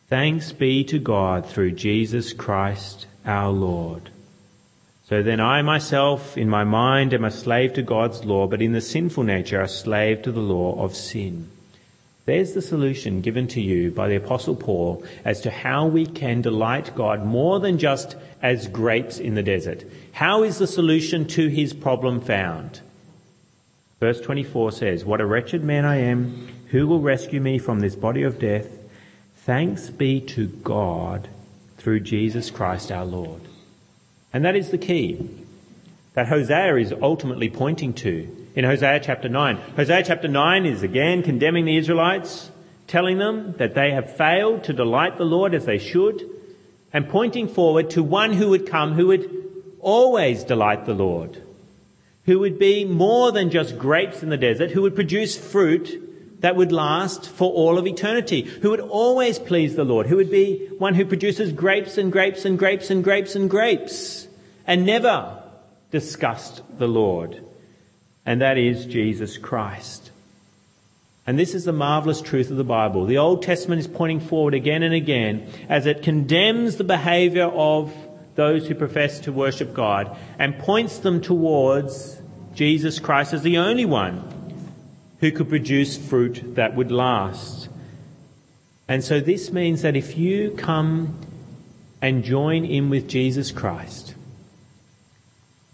Thanks 0.08 0.52
be 0.52 0.84
to 0.84 1.00
God 1.00 1.48
through 1.48 1.72
Jesus 1.72 2.32
Christ 2.32 3.08
our 3.26 3.50
Lord. 3.50 4.12
So 5.08 5.22
then 5.22 5.40
I 5.40 5.62
myself, 5.62 6.36
in 6.36 6.50
my 6.50 6.64
mind, 6.64 7.14
am 7.14 7.26
a 7.26 7.30
slave 7.30 7.74
to 7.74 7.84
God's 7.84 8.26
law, 8.26 8.48
but 8.48 8.62
in 8.62 8.72
the 8.72 8.82
sinful 8.82 9.24
nature, 9.24 9.62
a 9.62 9.68
slave 9.68 10.24
to 10.24 10.32
the 10.32 10.40
law 10.40 10.82
of 10.84 10.96
sin. 10.96 11.48
There's 12.26 12.54
the 12.54 12.62
solution 12.64 13.22
given 13.22 13.48
to 13.50 13.62
you 13.62 13.92
by 13.92 14.08
the 14.08 14.16
apostle 14.16 14.56
Paul 14.56 15.04
as 15.24 15.42
to 15.42 15.52
how 15.52 15.86
we 15.86 16.08
can 16.08 16.42
delight 16.42 16.96
God 16.96 17.24
more 17.24 17.60
than 17.60 17.78
just 17.78 18.16
as 18.42 18.68
grapes 18.68 19.20
in 19.20 19.36
the 19.36 19.44
desert. 19.44 19.84
How 20.12 20.42
is 20.42 20.58
the 20.58 20.66
solution 20.66 21.28
to 21.28 21.50
his 21.50 21.72
problem 21.72 22.20
found? 22.20 22.82
Verse 24.00 24.20
24 24.22 24.72
says, 24.72 25.06
What 25.06 25.22
a 25.22 25.26
wretched 25.26 25.64
man 25.64 25.86
I 25.86 25.98
am. 25.98 26.48
Who 26.70 26.88
will 26.88 27.00
rescue 27.00 27.40
me 27.40 27.60
from 27.60 27.80
this 27.80 27.96
body 27.96 28.24
of 28.24 28.40
death? 28.40 28.68
Thanks 29.36 29.92
be 29.92 30.20
to 30.22 30.48
God 30.48 31.30
through 31.78 32.00
Jesus 32.00 32.50
Christ 32.50 32.92
our 32.92 33.06
Lord. 33.06 33.42
And 34.36 34.44
that 34.44 34.58
is 34.58 34.70
the 34.70 34.78
key 34.78 35.30
that 36.14 36.28
Hosea 36.28 36.76
is 36.76 36.92
ultimately 37.02 37.50
pointing 37.50 37.94
to 37.94 38.28
in 38.54 38.66
Hosea 38.66 39.00
chapter 39.00 39.30
9. 39.30 39.56
Hosea 39.78 40.04
chapter 40.04 40.28
9 40.28 40.66
is 40.66 40.84
again 40.84 41.24
condemning 41.24 41.64
the 41.64 41.78
Israelites, 41.78 42.52
telling 42.86 43.18
them 43.18 43.54
that 43.60 43.76
they 43.76 43.92
have 43.92 44.18
failed 44.18 44.66
to 44.66 44.74
delight 44.74 45.18
the 45.18 45.24
Lord 45.24 45.56
as 45.56 45.64
they 45.64 45.78
should, 45.78 46.22
and 46.92 47.08
pointing 47.08 47.48
forward 47.48 47.92
to 47.92 48.04
one 48.04 48.34
who 48.34 48.50
would 48.50 48.68
come 48.68 48.96
who 48.96 49.08
would 49.08 49.32
always 49.80 50.44
delight 50.44 50.86
the 50.86 50.94
Lord, 50.94 51.42
who 52.26 52.40
would 52.40 52.60
be 52.60 52.84
more 52.84 53.32
than 53.32 53.52
just 53.52 53.78
grapes 53.78 54.22
in 54.22 54.28
the 54.28 54.36
desert, 54.36 54.70
who 54.70 54.82
would 54.82 54.96
produce 54.96 55.38
fruit 55.38 56.06
that 56.46 56.56
would 56.56 56.72
last 56.72 57.28
for 57.28 57.52
all 57.52 57.80
of 57.80 57.88
eternity, 57.88 58.42
who 58.44 58.70
would 58.70 58.80
always 58.80 59.40
please 59.40 59.76
the 59.76 59.84
Lord, 59.84 60.06
who 60.06 60.18
would 60.18 60.30
be 60.30 60.68
one 60.78 60.94
who 60.94 61.06
produces 61.06 61.52
grapes 61.52 61.98
and 61.98 62.12
grapes 62.12 62.46
and 62.46 62.60
grapes 62.60 62.92
and 62.92 63.04
grapes 63.04 63.36
and 63.36 63.50
grapes, 63.50 64.25
and 64.68 64.86
never 64.86 65.44
disgust 65.92 66.62
the 66.78 66.88
Lord. 66.88 67.44
And 68.26 68.42
that 68.42 68.58
is 68.58 68.86
Jesus 68.86 69.38
Christ. 69.38 70.12
And 71.28 71.40
this 71.40 71.56
is 71.56 71.66
the 71.66 71.74
marvelous 71.74 72.22
truth 72.22 72.52
of 72.52 72.58
the 72.58 72.64
Bible. 72.64 73.06
The 73.06 73.18
Old 73.18 73.42
Testament 73.42 73.80
is 73.80 73.88
pointing 73.88 74.20
forward 74.20 74.54
again 74.54 74.84
and 74.84 74.94
again 74.94 75.50
as 75.70 75.86
it 75.86 76.04
condemns 76.04 76.76
the 76.76 76.84
behavior 76.84 77.46
of 77.46 77.94
those 78.36 78.68
who 78.68 78.76
profess 78.76 79.22
to 79.22 79.32
worship 79.32 79.74
God 79.74 80.16
and 80.38 80.60
points 80.60 81.00
them 81.00 81.22
towards 81.22 82.22
Jesus 82.54 83.00
Christ 83.00 83.34
as 83.34 83.42
the 83.42 83.58
only 83.58 83.86
one 83.86 84.32
who 85.20 85.32
could 85.32 85.50
produce 85.50 85.98
fruit 85.98 86.56
that 86.56 86.76
would 86.76 86.92
last. 86.92 87.70
And 88.88 89.04
so 89.04 89.20
this 89.20 89.52
means 89.52 89.82
that 89.82 89.96
if 89.96 90.18
you 90.18 90.52
come 90.52 91.18
and 92.02 92.24
join 92.24 92.66
in 92.66 92.90
with 92.90 93.08
Jesus 93.08 93.52
Christ, 93.52 94.05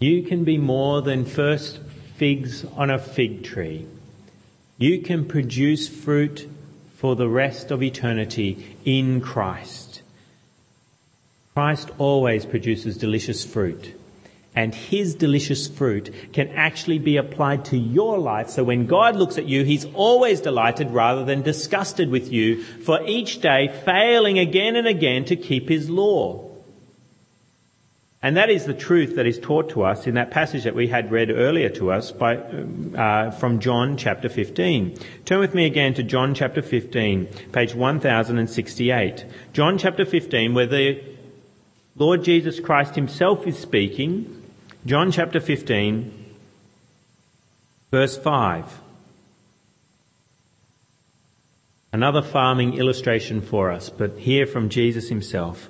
you 0.02 0.22
can 0.22 0.44
be 0.44 0.58
more 0.58 1.02
than 1.02 1.24
first 1.24 1.78
figs 2.16 2.64
on 2.76 2.90
a 2.90 2.98
fig 2.98 3.44
tree. 3.44 3.86
You 4.78 5.02
can 5.02 5.26
produce 5.26 5.88
fruit 5.88 6.48
for 6.96 7.16
the 7.16 7.28
rest 7.28 7.70
of 7.70 7.82
eternity 7.82 8.76
in 8.84 9.20
Christ. 9.20 10.02
Christ 11.54 11.90
always 11.98 12.46
produces 12.46 12.96
delicious 12.96 13.44
fruit 13.44 13.94
and 14.54 14.74
his 14.74 15.14
delicious 15.14 15.66
fruit 15.66 16.14
can 16.32 16.48
actually 16.48 16.98
be 16.98 17.16
applied 17.16 17.64
to 17.66 17.78
your 17.78 18.18
life. 18.18 18.50
So 18.50 18.64
when 18.64 18.86
God 18.86 19.16
looks 19.16 19.38
at 19.38 19.46
you, 19.46 19.64
he's 19.64 19.86
always 19.94 20.40
delighted 20.40 20.90
rather 20.90 21.24
than 21.24 21.42
disgusted 21.42 22.10
with 22.10 22.30
you 22.30 22.62
for 22.62 23.02
each 23.06 23.40
day 23.40 23.68
failing 23.84 24.38
again 24.38 24.76
and 24.76 24.86
again 24.86 25.24
to 25.26 25.36
keep 25.36 25.68
his 25.68 25.88
law. 25.88 26.51
And 28.22 28.36
that 28.36 28.50
is 28.50 28.66
the 28.66 28.74
truth 28.74 29.16
that 29.16 29.26
is 29.26 29.38
taught 29.38 29.70
to 29.70 29.82
us 29.82 30.06
in 30.06 30.14
that 30.14 30.30
passage 30.30 30.62
that 30.62 30.76
we 30.76 30.86
had 30.86 31.10
read 31.10 31.30
earlier 31.30 31.68
to 31.70 31.90
us 31.90 32.12
by, 32.12 32.36
uh, 32.36 33.32
from 33.32 33.58
John 33.58 33.96
chapter 33.96 34.28
15. 34.28 34.96
Turn 35.24 35.40
with 35.40 35.54
me 35.54 35.66
again 35.66 35.94
to 35.94 36.04
John 36.04 36.32
chapter 36.32 36.62
15, 36.62 37.26
page 37.50 37.74
1068. 37.74 39.24
John 39.52 39.76
chapter 39.76 40.04
15, 40.04 40.54
where 40.54 40.66
the 40.66 41.02
Lord 41.96 42.22
Jesus 42.22 42.60
Christ 42.60 42.94
himself 42.94 43.46
is 43.46 43.58
speaking 43.58 44.42
John 44.84 45.12
chapter 45.12 45.38
15, 45.38 46.34
verse 47.92 48.16
5. 48.16 48.80
Another 51.92 52.22
farming 52.22 52.78
illustration 52.78 53.42
for 53.42 53.70
us, 53.70 53.90
but 53.90 54.18
here 54.18 54.44
from 54.44 54.70
Jesus 54.70 55.08
himself. 55.08 55.68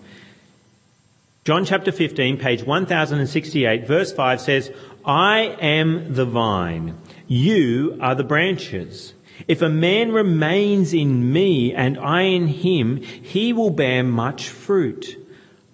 John 1.44 1.64
chapter 1.64 1.90
15, 1.90 2.38
page 2.38 2.62
1068, 2.62 3.85
verse 3.85 4.12
5 4.12 4.40
says, 4.40 4.70
I 5.05 5.57
am 5.61 6.14
the 6.14 6.24
vine, 6.24 6.96
you 7.26 7.98
are 8.00 8.14
the 8.14 8.22
branches. 8.22 9.12
If 9.48 9.61
a 9.61 9.68
man 9.68 10.12
remains 10.12 10.94
in 10.94 11.33
me 11.33 11.74
and 11.74 11.98
I 11.98 12.22
in 12.22 12.46
him, 12.46 12.98
he 12.98 13.52
will 13.52 13.70
bear 13.70 14.05
much 14.05 14.50
fruit. 14.50 15.18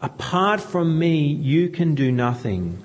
Apart 0.00 0.62
from 0.62 0.98
me, 0.98 1.26
you 1.26 1.68
can 1.68 1.94
do 1.94 2.11
nothing. 2.11 2.83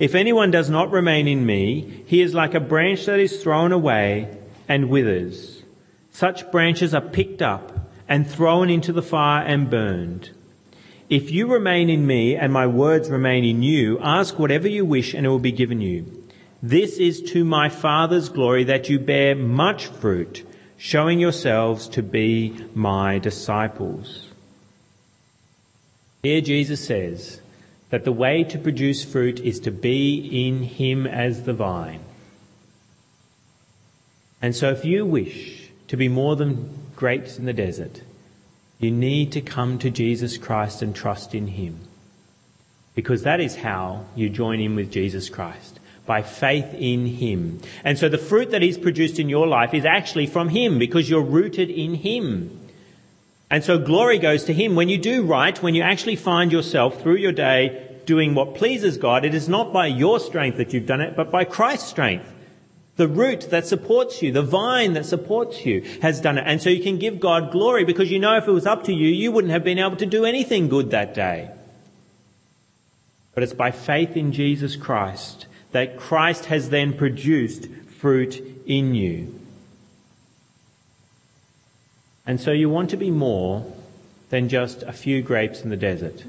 If 0.00 0.16
anyone 0.16 0.50
does 0.50 0.68
not 0.68 0.90
remain 0.90 1.28
in 1.28 1.46
me, 1.46 2.02
he 2.08 2.22
is 2.22 2.34
like 2.34 2.54
a 2.54 2.60
branch 2.60 3.06
that 3.06 3.20
is 3.20 3.40
thrown 3.40 3.70
away 3.70 4.36
and 4.66 4.90
withers. 4.90 5.62
Such 6.10 6.50
branches 6.50 6.92
are 6.92 7.00
picked 7.00 7.40
up 7.40 7.88
and 8.08 8.28
thrown 8.28 8.68
into 8.68 8.92
the 8.92 9.00
fire 9.00 9.46
and 9.46 9.70
burned. 9.70 10.30
If 11.08 11.30
you 11.30 11.46
remain 11.46 11.88
in 11.88 12.06
me 12.06 12.34
and 12.34 12.52
my 12.52 12.66
words 12.66 13.08
remain 13.10 13.44
in 13.44 13.62
you, 13.62 13.98
ask 14.00 14.38
whatever 14.38 14.68
you 14.68 14.84
wish 14.84 15.14
and 15.14 15.24
it 15.24 15.28
will 15.28 15.38
be 15.38 15.52
given 15.52 15.80
you. 15.80 16.24
This 16.62 16.98
is 16.98 17.22
to 17.32 17.44
my 17.44 17.68
Father's 17.68 18.28
glory 18.28 18.64
that 18.64 18.88
you 18.88 18.98
bear 18.98 19.36
much 19.36 19.86
fruit, 19.86 20.44
showing 20.76 21.20
yourselves 21.20 21.88
to 21.90 22.02
be 22.02 22.56
my 22.74 23.18
disciples. 23.18 24.28
Here 26.22 26.40
Jesus 26.40 26.84
says, 26.84 27.40
that 27.90 28.04
the 28.04 28.12
way 28.12 28.42
to 28.44 28.58
produce 28.58 29.04
fruit 29.04 29.38
is 29.40 29.60
to 29.60 29.70
be 29.70 30.46
in 30.46 30.62
Him 30.62 31.06
as 31.06 31.44
the 31.44 31.52
vine. 31.52 32.00
And 34.42 34.54
so 34.54 34.70
if 34.70 34.84
you 34.84 35.06
wish 35.06 35.70
to 35.88 35.96
be 35.96 36.08
more 36.08 36.36
than 36.36 36.76
grapes 36.96 37.38
in 37.38 37.44
the 37.44 37.52
desert, 37.52 38.02
you 38.78 38.90
need 38.90 39.32
to 39.32 39.40
come 39.40 39.78
to 39.78 39.90
Jesus 39.90 40.36
Christ 40.36 40.82
and 40.82 40.94
trust 40.94 41.34
in 41.34 41.46
Him. 41.46 41.80
Because 42.94 43.22
that 43.22 43.40
is 43.40 43.56
how 43.56 44.04
you 44.14 44.28
join 44.28 44.60
in 44.60 44.74
with 44.74 44.90
Jesus 44.90 45.28
Christ. 45.28 45.80
By 46.04 46.22
faith 46.22 46.72
in 46.74 47.06
Him. 47.06 47.60
And 47.84 47.98
so 47.98 48.08
the 48.08 48.18
fruit 48.18 48.50
that 48.50 48.62
He's 48.62 48.78
produced 48.78 49.18
in 49.18 49.28
your 49.28 49.46
life 49.46 49.74
is 49.74 49.84
actually 49.84 50.26
from 50.26 50.48
Him 50.50 50.78
because 50.78 51.08
you're 51.08 51.22
rooted 51.22 51.70
in 51.70 51.94
Him. 51.94 52.60
And 53.50 53.64
so 53.64 53.78
glory 53.78 54.18
goes 54.18 54.44
to 54.44 54.52
Him. 54.52 54.74
When 54.74 54.88
you 54.88 54.98
do 54.98 55.24
right, 55.24 55.60
when 55.62 55.74
you 55.74 55.82
actually 55.82 56.16
find 56.16 56.52
yourself 56.52 57.00
through 57.00 57.16
your 57.16 57.32
day 57.32 58.00
doing 58.04 58.34
what 58.34 58.54
pleases 58.54 58.98
God, 58.98 59.24
it 59.24 59.34
is 59.34 59.48
not 59.48 59.72
by 59.72 59.86
your 59.86 60.20
strength 60.20 60.58
that 60.58 60.72
you've 60.72 60.86
done 60.86 61.00
it, 61.00 61.16
but 61.16 61.30
by 61.30 61.44
Christ's 61.44 61.88
strength. 61.88 62.26
The 62.96 63.08
root 63.08 63.50
that 63.50 63.66
supports 63.66 64.22
you, 64.22 64.32
the 64.32 64.42
vine 64.42 64.94
that 64.94 65.04
supports 65.04 65.66
you 65.66 65.82
has 66.00 66.20
done 66.20 66.38
it. 66.38 66.44
And 66.46 66.62
so 66.62 66.70
you 66.70 66.82
can 66.82 66.98
give 66.98 67.20
God 67.20 67.52
glory 67.52 67.84
because 67.84 68.10
you 68.10 68.18
know 68.18 68.36
if 68.36 68.48
it 68.48 68.52
was 68.52 68.66
up 68.66 68.84
to 68.84 68.92
you, 68.92 69.08
you 69.08 69.30
wouldn't 69.32 69.52
have 69.52 69.64
been 69.64 69.78
able 69.78 69.96
to 69.96 70.06
do 70.06 70.24
anything 70.24 70.68
good 70.68 70.90
that 70.92 71.14
day. 71.14 71.50
But 73.34 73.42
it's 73.42 73.52
by 73.52 73.70
faith 73.70 74.16
in 74.16 74.32
Jesus 74.32 74.76
Christ 74.76 75.46
that 75.72 75.98
Christ 75.98 76.46
has 76.46 76.70
then 76.70 76.94
produced 76.96 77.68
fruit 77.98 78.42
in 78.66 78.94
you. 78.94 79.38
And 82.26 82.40
so 82.40 82.50
you 82.50 82.70
want 82.70 82.90
to 82.90 82.96
be 82.96 83.10
more 83.10 83.70
than 84.30 84.48
just 84.48 84.82
a 84.82 84.92
few 84.92 85.22
grapes 85.22 85.60
in 85.60 85.70
the 85.70 85.76
desert. 85.76 86.24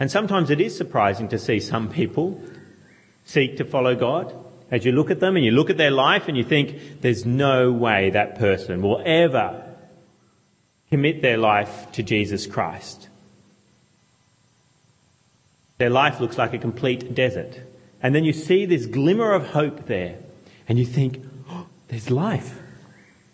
And 0.00 0.10
sometimes 0.10 0.50
it 0.50 0.60
is 0.60 0.76
surprising 0.76 1.28
to 1.28 1.38
see 1.38 1.60
some 1.60 1.90
people 1.90 2.40
seek 3.24 3.58
to 3.58 3.64
follow 3.64 3.94
God. 3.94 4.34
As 4.70 4.84
you 4.84 4.92
look 4.92 5.10
at 5.10 5.20
them 5.20 5.36
and 5.36 5.44
you 5.44 5.50
look 5.50 5.70
at 5.70 5.78
their 5.78 5.90
life 5.90 6.28
and 6.28 6.36
you 6.36 6.44
think, 6.44 7.00
there's 7.00 7.24
no 7.24 7.72
way 7.72 8.10
that 8.10 8.38
person 8.38 8.82
will 8.82 9.02
ever 9.04 9.64
commit 10.90 11.22
their 11.22 11.38
life 11.38 11.90
to 11.92 12.02
Jesus 12.02 12.46
Christ. 12.46 13.08
Their 15.78 15.90
life 15.90 16.20
looks 16.20 16.36
like 16.36 16.52
a 16.52 16.58
complete 16.58 17.14
desert. 17.14 17.60
And 18.02 18.14
then 18.14 18.24
you 18.24 18.32
see 18.32 18.66
this 18.66 18.86
glimmer 18.86 19.32
of 19.32 19.48
hope 19.48 19.86
there 19.86 20.18
and 20.68 20.78
you 20.78 20.84
think, 20.84 21.22
oh, 21.48 21.66
there's 21.88 22.10
life. 22.10 22.58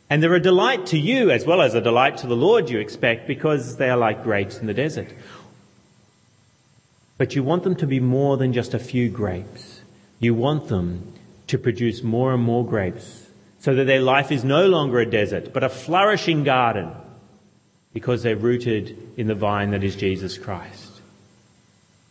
And 0.09 0.23
they're 0.23 0.35
a 0.35 0.40
delight 0.40 0.87
to 0.87 0.99
you 0.99 1.31
as 1.31 1.47
well 1.47 1.62
as 1.62 1.75
a 1.75 1.81
delight 1.81 2.18
to 2.18 2.27
the 2.27 2.37
Lord, 2.37 2.70
you 2.70 2.79
expect, 2.79 3.27
because 3.27 3.77
they 3.77 3.90
are 3.90 3.97
like 3.97 4.23
grapes 4.23 4.59
in 4.59 4.66
the 4.66 4.75
desert. 4.75 5.09
But 7.16 7.35
you 7.35 7.42
want 7.42 7.64
them 7.64 7.75
to 7.77 7.87
be 7.87 8.01
more 8.01 8.37
than 8.37 8.53
just 8.53 8.75
a 8.75 8.79
few 8.79 9.09
grapes. 9.09 9.81
You 10.20 10.35
want 10.35 10.68
them 10.68 11.12
to 11.49 11.59
produce 11.59 12.03
more 12.03 12.33
and 12.33 12.43
more 12.43 12.65
grapes 12.65 13.29
so 13.59 13.75
that 13.75 13.85
their 13.85 14.01
life 14.01 14.31
is 14.31 14.45
no 14.45 14.67
longer 14.67 15.01
a 15.01 15.07
desert, 15.07 15.53
but 15.53 15.65
a 15.65 15.69
flourishing 15.69 16.45
garden 16.45 16.91
because 17.93 18.23
they're 18.23 18.37
rooted 18.37 18.97
in 19.17 19.27
the 19.27 19.35
vine 19.35 19.71
that 19.71 19.85
is 19.85 19.97
Jesus 19.97 20.37
Christ. 20.37 21.01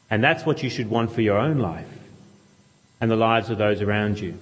And 0.09 0.23
that's 0.23 0.45
what 0.45 0.63
you 0.63 0.69
should 0.69 0.89
want 0.89 1.11
for 1.11 1.21
your 1.21 1.37
own 1.37 1.59
life 1.59 1.87
and 3.01 3.11
the 3.11 3.15
lives 3.15 3.49
of 3.49 3.57
those 3.57 3.81
around 3.81 4.19
you. 4.19 4.37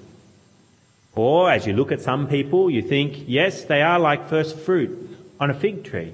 Or 1.16 1.52
as 1.52 1.68
you 1.68 1.74
look 1.74 1.92
at 1.92 2.02
some 2.02 2.28
people, 2.28 2.70
you 2.70 2.82
think, 2.82 3.26
yes, 3.28 3.66
they 3.66 3.82
are 3.82 4.00
like 4.00 4.30
first 4.30 4.58
fruit 4.58 5.18
on 5.40 5.50
a 5.50 5.54
fig 5.54 5.84
tree. 5.84 6.14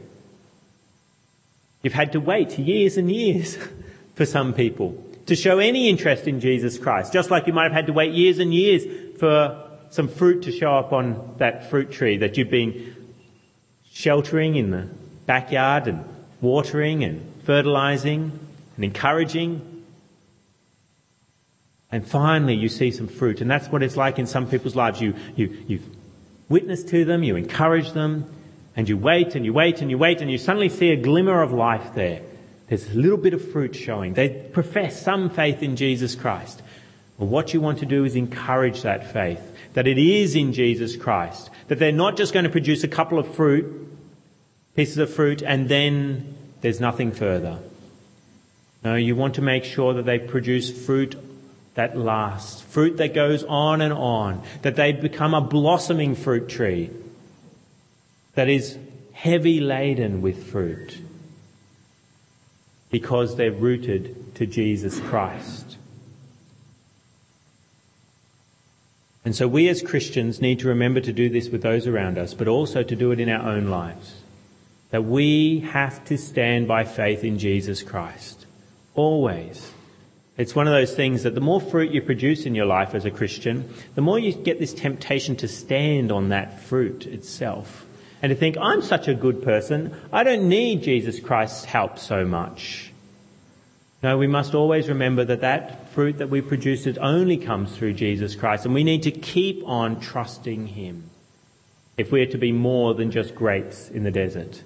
You've 1.84 1.94
had 1.94 2.14
to 2.14 2.20
wait 2.20 2.58
years 2.58 2.98
and 2.98 3.12
years 3.12 3.58
for 4.16 4.26
some 4.26 4.54
people 4.54 5.04
to 5.28 5.36
show 5.36 5.60
any 5.60 5.90
interest 5.90 6.28
in 6.28 6.40
Jesus 6.40 6.78
Christ, 6.78 7.14
just 7.14 7.30
like 7.30 7.48
you 7.48 7.54
might 7.54 7.64
have 7.64 7.74
had 7.74 7.88
to 7.88 7.94
wait 7.94 8.14
years 8.14 8.40
and 8.40 8.54
years 8.54 8.84
for 9.20 9.70
some 9.90 10.08
fruit 10.08 10.44
to 10.44 10.52
show 10.52 10.74
up 10.76 10.92
on 10.92 11.36
that 11.38 11.70
fruit 11.70 11.92
tree 11.92 12.18
that 12.18 12.38
you've 12.38 12.50
been 12.50 12.96
sheltering 13.92 14.56
in 14.56 14.72
the 14.72 14.90
backyard 15.26 15.88
and 15.88 16.04
watering 16.42 17.04
and 17.04 17.34
fertilizing 17.44 18.40
and 18.76 18.86
encouraging. 18.86 19.86
And 21.92 22.08
finally 22.08 22.56
you 22.56 22.70
see 22.70 22.92
some 22.92 23.08
fruit. 23.08 23.42
And 23.42 23.50
that's 23.50 23.68
what 23.68 23.84
it's 23.84 23.98
like 23.98 24.20
in 24.20 24.28
some 24.28 24.48
people's 24.50 24.76
lives. 24.76 25.02
You, 25.02 25.14
you, 25.36 25.58
you 25.68 25.80
witness 26.50 26.84
to 26.86 27.06
them, 27.06 27.24
you 27.24 27.36
encourage 27.36 27.92
them, 27.92 28.30
and 28.76 28.88
you 28.88 28.98
wait 28.98 29.36
and 29.36 29.46
you 29.46 29.54
wait 29.54 29.82
and 29.82 29.90
you 29.90 29.98
wait 29.98 30.22
and 30.22 30.30
you 30.30 30.38
suddenly 30.38 30.70
see 30.70 30.92
a 30.92 30.98
glimmer 30.98 31.42
of 31.42 31.52
life 31.52 31.96
there. 31.96 32.22
There's 32.68 32.90
a 32.90 32.96
little 32.96 33.18
bit 33.18 33.34
of 33.34 33.52
fruit 33.52 33.76
showing. 33.76 34.14
They 34.14 34.30
profess 34.30 35.02
some 35.02 35.30
faith 35.30 35.64
in 35.64 35.76
Jesus 35.76 36.16
Christ. 36.16 36.62
Well, 37.18 37.30
what 37.30 37.54
you 37.54 37.62
want 37.62 37.80
to 37.80 37.86
do 37.86 38.04
is 38.04 38.16
encourage 38.16 38.82
that 38.82 39.12
faith, 39.12 39.42
that 39.74 39.88
it 39.88 39.98
is 39.98 40.36
in 40.36 40.54
Jesus 40.54 40.96
Christ, 40.96 41.50
that 41.70 41.80
they're 41.80 41.92
not 41.92 42.18
just 42.18 42.34
going 42.34 42.44
to 42.44 42.52
produce 42.52 42.84
a 42.84 42.88
couple 42.88 43.20
of 43.20 43.34
fruit, 43.36 43.88
pieces 44.76 44.98
of 44.98 45.14
fruit, 45.14 45.42
and 45.42 45.70
then 45.70 46.36
there's 46.62 46.82
nothing 46.82 47.12
further. 47.12 47.60
No, 48.84 48.96
you 48.96 49.16
want 49.16 49.36
to 49.36 49.42
make 49.42 49.64
sure 49.64 49.94
that 49.96 50.06
they 50.06 50.20
produce 50.20 50.86
fruit 50.86 51.16
that 51.76 51.98
lasts, 51.98 52.62
fruit 52.62 52.98
that 52.98 53.14
goes 53.14 53.44
on 53.44 53.82
and 53.82 53.94
on, 53.94 54.44
that 54.62 54.76
they 54.76 54.92
become 54.92 55.34
a 55.34 55.42
blossoming 55.42 56.16
fruit 56.16 56.50
tree 56.50 56.90
that 58.36 58.50
is 58.50 58.78
heavy 59.14 59.60
laden 59.60 60.22
with 60.22 60.52
fruit 60.52 60.98
because 62.90 63.36
they're 63.36 63.52
rooted 63.52 64.36
to 64.36 64.46
Jesus 64.46 65.00
Christ. 65.00 65.78
And 69.26 69.36
so 69.36 69.48
we 69.48 69.68
as 69.68 69.82
Christians 69.82 70.40
need 70.40 70.60
to 70.60 70.70
remember 70.70 71.02
to 71.02 71.12
do 71.12 71.28
this 71.28 71.50
with 71.50 71.62
those 71.62 71.86
around 71.86 72.18
us, 72.18 72.34
but 72.34 72.48
also 72.48 72.82
to 72.84 72.96
do 72.96 73.12
it 73.12 73.20
in 73.20 73.28
our 73.28 73.46
own 73.46 73.68
lives. 73.68 74.22
That 74.92 75.04
we 75.04 75.60
have 75.72 76.06
to 76.06 76.18
stand 76.18 76.68
by 76.68 76.86
faith 76.86 77.26
in 77.26 77.38
Jesus 77.38 77.84
Christ. 77.84 78.46
Always. 78.96 79.74
It's 80.38 80.56
one 80.56 80.68
of 80.68 80.74
those 80.74 80.94
things 80.94 81.24
that 81.24 81.36
the 81.36 81.42
more 81.42 81.60
fruit 81.60 81.92
you 81.92 82.02
produce 82.02 82.46
in 82.46 82.56
your 82.56 82.68
life 82.68 82.94
as 82.94 83.04
a 83.04 83.12
Christian, 83.12 83.74
the 83.96 84.02
more 84.02 84.20
you 84.20 84.32
get 84.32 84.60
this 84.60 84.74
temptation 84.74 85.36
to 85.38 85.48
stand 85.48 86.12
on 86.12 86.30
that 86.30 86.62
fruit 86.62 87.06
itself 87.08 87.87
and 88.22 88.30
to 88.32 88.36
think, 88.36 88.58
I'm 88.60 88.82
such 88.82 89.08
a 89.08 89.14
good 89.14 89.44
person, 89.44 89.96
I 90.12 90.24
don't 90.24 90.50
need 90.50 90.84
Jesus 90.84 91.20
Christ's 91.20 91.66
help 91.66 92.00
so 92.00 92.26
much. 92.26 92.92
No, 94.04 94.18
we 94.18 94.28
must 94.28 94.54
always 94.54 94.90
remember 94.90 95.26
that 95.26 95.42
that 95.42 95.90
fruit 95.90 96.20
that 96.20 96.30
we 96.30 96.42
produce 96.42 96.86
it 96.86 96.98
only 97.00 97.38
comes 97.38 97.76
through 97.76 97.94
Jesus 97.94 98.36
Christ, 98.36 98.66
and 98.66 98.74
we 98.74 98.84
need 98.84 99.04
to 99.04 99.12
keep 99.12 99.64
on 99.66 100.00
trusting 100.00 100.68
Him 100.68 101.10
if 101.98 102.12
we 102.12 102.22
are 102.22 102.32
to 102.32 102.38
be 102.38 102.52
more 102.52 102.94
than 102.94 103.10
just 103.10 103.34
grapes 103.34 103.90
in 103.90 104.04
the 104.04 104.12
desert. 104.12 104.62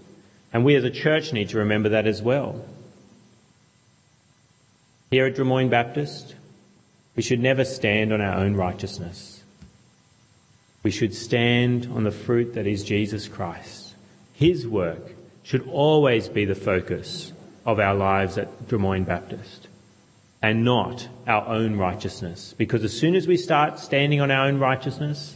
And 0.51 0.65
we 0.65 0.75
as 0.75 0.83
a 0.83 0.91
church 0.91 1.31
need 1.31 1.49
to 1.49 1.59
remember 1.59 1.89
that 1.89 2.07
as 2.07 2.21
well. 2.21 2.65
Here 5.11 5.25
at 5.25 5.35
Drummoyne 5.35 5.69
Baptist, 5.69 6.35
we 7.15 7.23
should 7.23 7.39
never 7.39 7.63
stand 7.63 8.11
on 8.11 8.21
our 8.21 8.37
own 8.37 8.55
righteousness. 8.55 9.40
We 10.83 10.91
should 10.91 11.13
stand 11.13 11.89
on 11.93 12.03
the 12.03 12.11
fruit 12.11 12.55
that 12.55 12.67
is 12.67 12.83
Jesus 12.83 13.27
Christ. 13.27 13.93
His 14.33 14.67
work 14.67 15.13
should 15.43 15.67
always 15.67 16.27
be 16.29 16.45
the 16.45 16.55
focus 16.55 17.31
of 17.65 17.79
our 17.79 17.93
lives 17.93 18.37
at 18.37 18.67
Drummoyne 18.67 19.05
Baptist 19.05 19.67
and 20.41 20.63
not 20.63 21.07
our 21.27 21.47
own 21.47 21.75
righteousness. 21.75 22.55
Because 22.57 22.83
as 22.83 22.97
soon 22.97 23.15
as 23.15 23.27
we 23.27 23.37
start 23.37 23.79
standing 23.79 24.21
on 24.21 24.31
our 24.31 24.47
own 24.47 24.59
righteousness, 24.59 25.35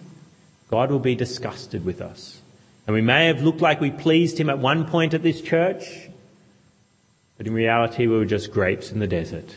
God 0.69 0.89
will 0.89 0.99
be 0.99 1.15
disgusted 1.15 1.85
with 1.85 2.01
us. 2.01 2.41
And 2.87 2.93
we 2.93 3.01
may 3.01 3.27
have 3.27 3.43
looked 3.43 3.61
like 3.61 3.79
we 3.81 3.91
pleased 3.91 4.39
Him 4.39 4.49
at 4.49 4.59
one 4.59 4.85
point 4.85 5.13
at 5.13 5.23
this 5.23 5.41
church, 5.41 6.09
but 7.37 7.47
in 7.47 7.53
reality 7.53 8.07
we 8.07 8.17
were 8.17 8.25
just 8.25 8.51
grapes 8.51 8.91
in 8.91 8.99
the 8.99 9.07
desert 9.07 9.55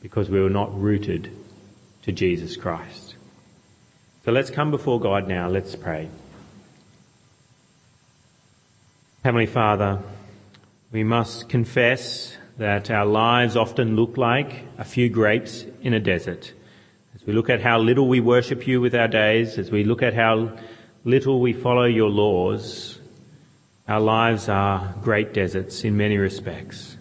because 0.00 0.30
we 0.30 0.40
were 0.40 0.50
not 0.50 0.80
rooted 0.80 1.30
to 2.02 2.12
Jesus 2.12 2.56
Christ. 2.56 3.07
So 4.28 4.32
let's 4.32 4.50
come 4.50 4.70
before 4.70 5.00
God 5.00 5.26
now. 5.26 5.48
Let's 5.48 5.74
pray. 5.74 6.10
Heavenly 9.24 9.46
Father, 9.46 10.02
we 10.92 11.02
must 11.02 11.48
confess 11.48 12.36
that 12.58 12.90
our 12.90 13.06
lives 13.06 13.56
often 13.56 13.96
look 13.96 14.18
like 14.18 14.64
a 14.76 14.84
few 14.84 15.08
grapes 15.08 15.64
in 15.80 15.94
a 15.94 15.98
desert. 15.98 16.52
As 17.14 17.24
we 17.24 17.32
look 17.32 17.48
at 17.48 17.62
how 17.62 17.78
little 17.78 18.06
we 18.06 18.20
worship 18.20 18.66
you 18.66 18.82
with 18.82 18.94
our 18.94 19.08
days, 19.08 19.56
as 19.56 19.70
we 19.70 19.82
look 19.82 20.02
at 20.02 20.12
how 20.12 20.58
little 21.04 21.40
we 21.40 21.54
follow 21.54 21.86
your 21.86 22.10
laws, 22.10 22.98
our 23.88 24.00
lives 24.00 24.50
are 24.50 24.94
great 25.00 25.32
deserts 25.32 25.84
in 25.84 25.96
many 25.96 26.18
respects. 26.18 26.98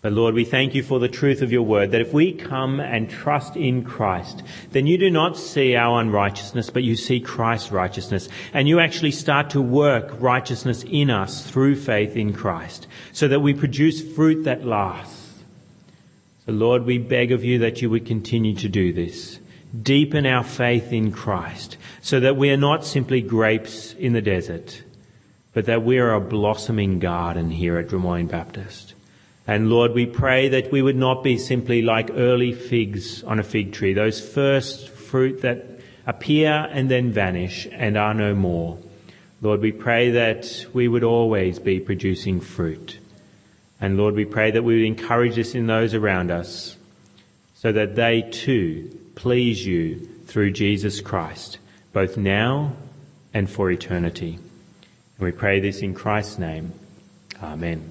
But 0.00 0.12
Lord, 0.12 0.34
we 0.34 0.44
thank 0.44 0.76
you 0.76 0.84
for 0.84 1.00
the 1.00 1.08
truth 1.08 1.42
of 1.42 1.50
your 1.50 1.62
word 1.62 1.90
that 1.90 2.00
if 2.00 2.12
we 2.12 2.32
come 2.32 2.78
and 2.78 3.10
trust 3.10 3.56
in 3.56 3.82
Christ, 3.82 4.44
then 4.70 4.86
you 4.86 4.96
do 4.96 5.10
not 5.10 5.36
see 5.36 5.74
our 5.74 6.00
unrighteousness, 6.00 6.70
but 6.70 6.84
you 6.84 6.94
see 6.94 7.18
Christ's 7.18 7.72
righteousness. 7.72 8.28
And 8.52 8.68
you 8.68 8.78
actually 8.78 9.10
start 9.10 9.50
to 9.50 9.60
work 9.60 10.14
righteousness 10.20 10.84
in 10.84 11.10
us 11.10 11.44
through 11.44 11.74
faith 11.76 12.16
in 12.16 12.32
Christ 12.32 12.86
so 13.12 13.26
that 13.26 13.40
we 13.40 13.54
produce 13.54 14.00
fruit 14.14 14.44
that 14.44 14.64
lasts. 14.64 15.42
So 16.46 16.52
Lord, 16.52 16.84
we 16.84 16.98
beg 16.98 17.32
of 17.32 17.44
you 17.44 17.58
that 17.58 17.82
you 17.82 17.90
would 17.90 18.06
continue 18.06 18.54
to 18.54 18.68
do 18.68 18.92
this. 18.92 19.40
Deepen 19.82 20.26
our 20.26 20.44
faith 20.44 20.92
in 20.92 21.10
Christ 21.10 21.76
so 22.02 22.20
that 22.20 22.36
we 22.36 22.50
are 22.50 22.56
not 22.56 22.86
simply 22.86 23.20
grapes 23.20 23.94
in 23.94 24.12
the 24.12 24.22
desert, 24.22 24.80
but 25.52 25.66
that 25.66 25.82
we 25.82 25.98
are 25.98 26.14
a 26.14 26.20
blossoming 26.20 27.00
garden 27.00 27.50
here 27.50 27.78
at 27.78 27.88
Drummoyne 27.88 28.28
Baptist. 28.28 28.87
And 29.48 29.70
Lord, 29.70 29.94
we 29.94 30.04
pray 30.04 30.50
that 30.50 30.70
we 30.70 30.82
would 30.82 30.94
not 30.94 31.24
be 31.24 31.38
simply 31.38 31.80
like 31.80 32.10
early 32.12 32.52
figs 32.52 33.24
on 33.24 33.38
a 33.38 33.42
fig 33.42 33.72
tree, 33.72 33.94
those 33.94 34.20
first 34.20 34.90
fruit 34.90 35.40
that 35.40 35.64
appear 36.06 36.68
and 36.70 36.90
then 36.90 37.12
vanish 37.12 37.66
and 37.72 37.96
are 37.96 38.12
no 38.12 38.34
more. 38.34 38.78
Lord, 39.40 39.60
we 39.60 39.72
pray 39.72 40.10
that 40.10 40.66
we 40.74 40.86
would 40.86 41.02
always 41.02 41.58
be 41.58 41.80
producing 41.80 42.40
fruit. 42.40 42.98
And 43.80 43.96
Lord, 43.96 44.14
we 44.14 44.26
pray 44.26 44.50
that 44.50 44.64
we 44.64 44.76
would 44.76 44.86
encourage 44.86 45.36
this 45.36 45.54
in 45.54 45.66
those 45.66 45.94
around 45.94 46.30
us 46.30 46.76
so 47.54 47.72
that 47.72 47.96
they 47.96 48.28
too 48.30 48.98
please 49.14 49.64
you 49.64 50.08
through 50.26 50.50
Jesus 50.50 51.00
Christ, 51.00 51.56
both 51.94 52.18
now 52.18 52.72
and 53.32 53.48
for 53.48 53.70
eternity. 53.70 54.34
And 54.34 55.24
we 55.24 55.32
pray 55.32 55.60
this 55.60 55.80
in 55.80 55.94
Christ's 55.94 56.38
name. 56.38 56.74
Amen. 57.42 57.87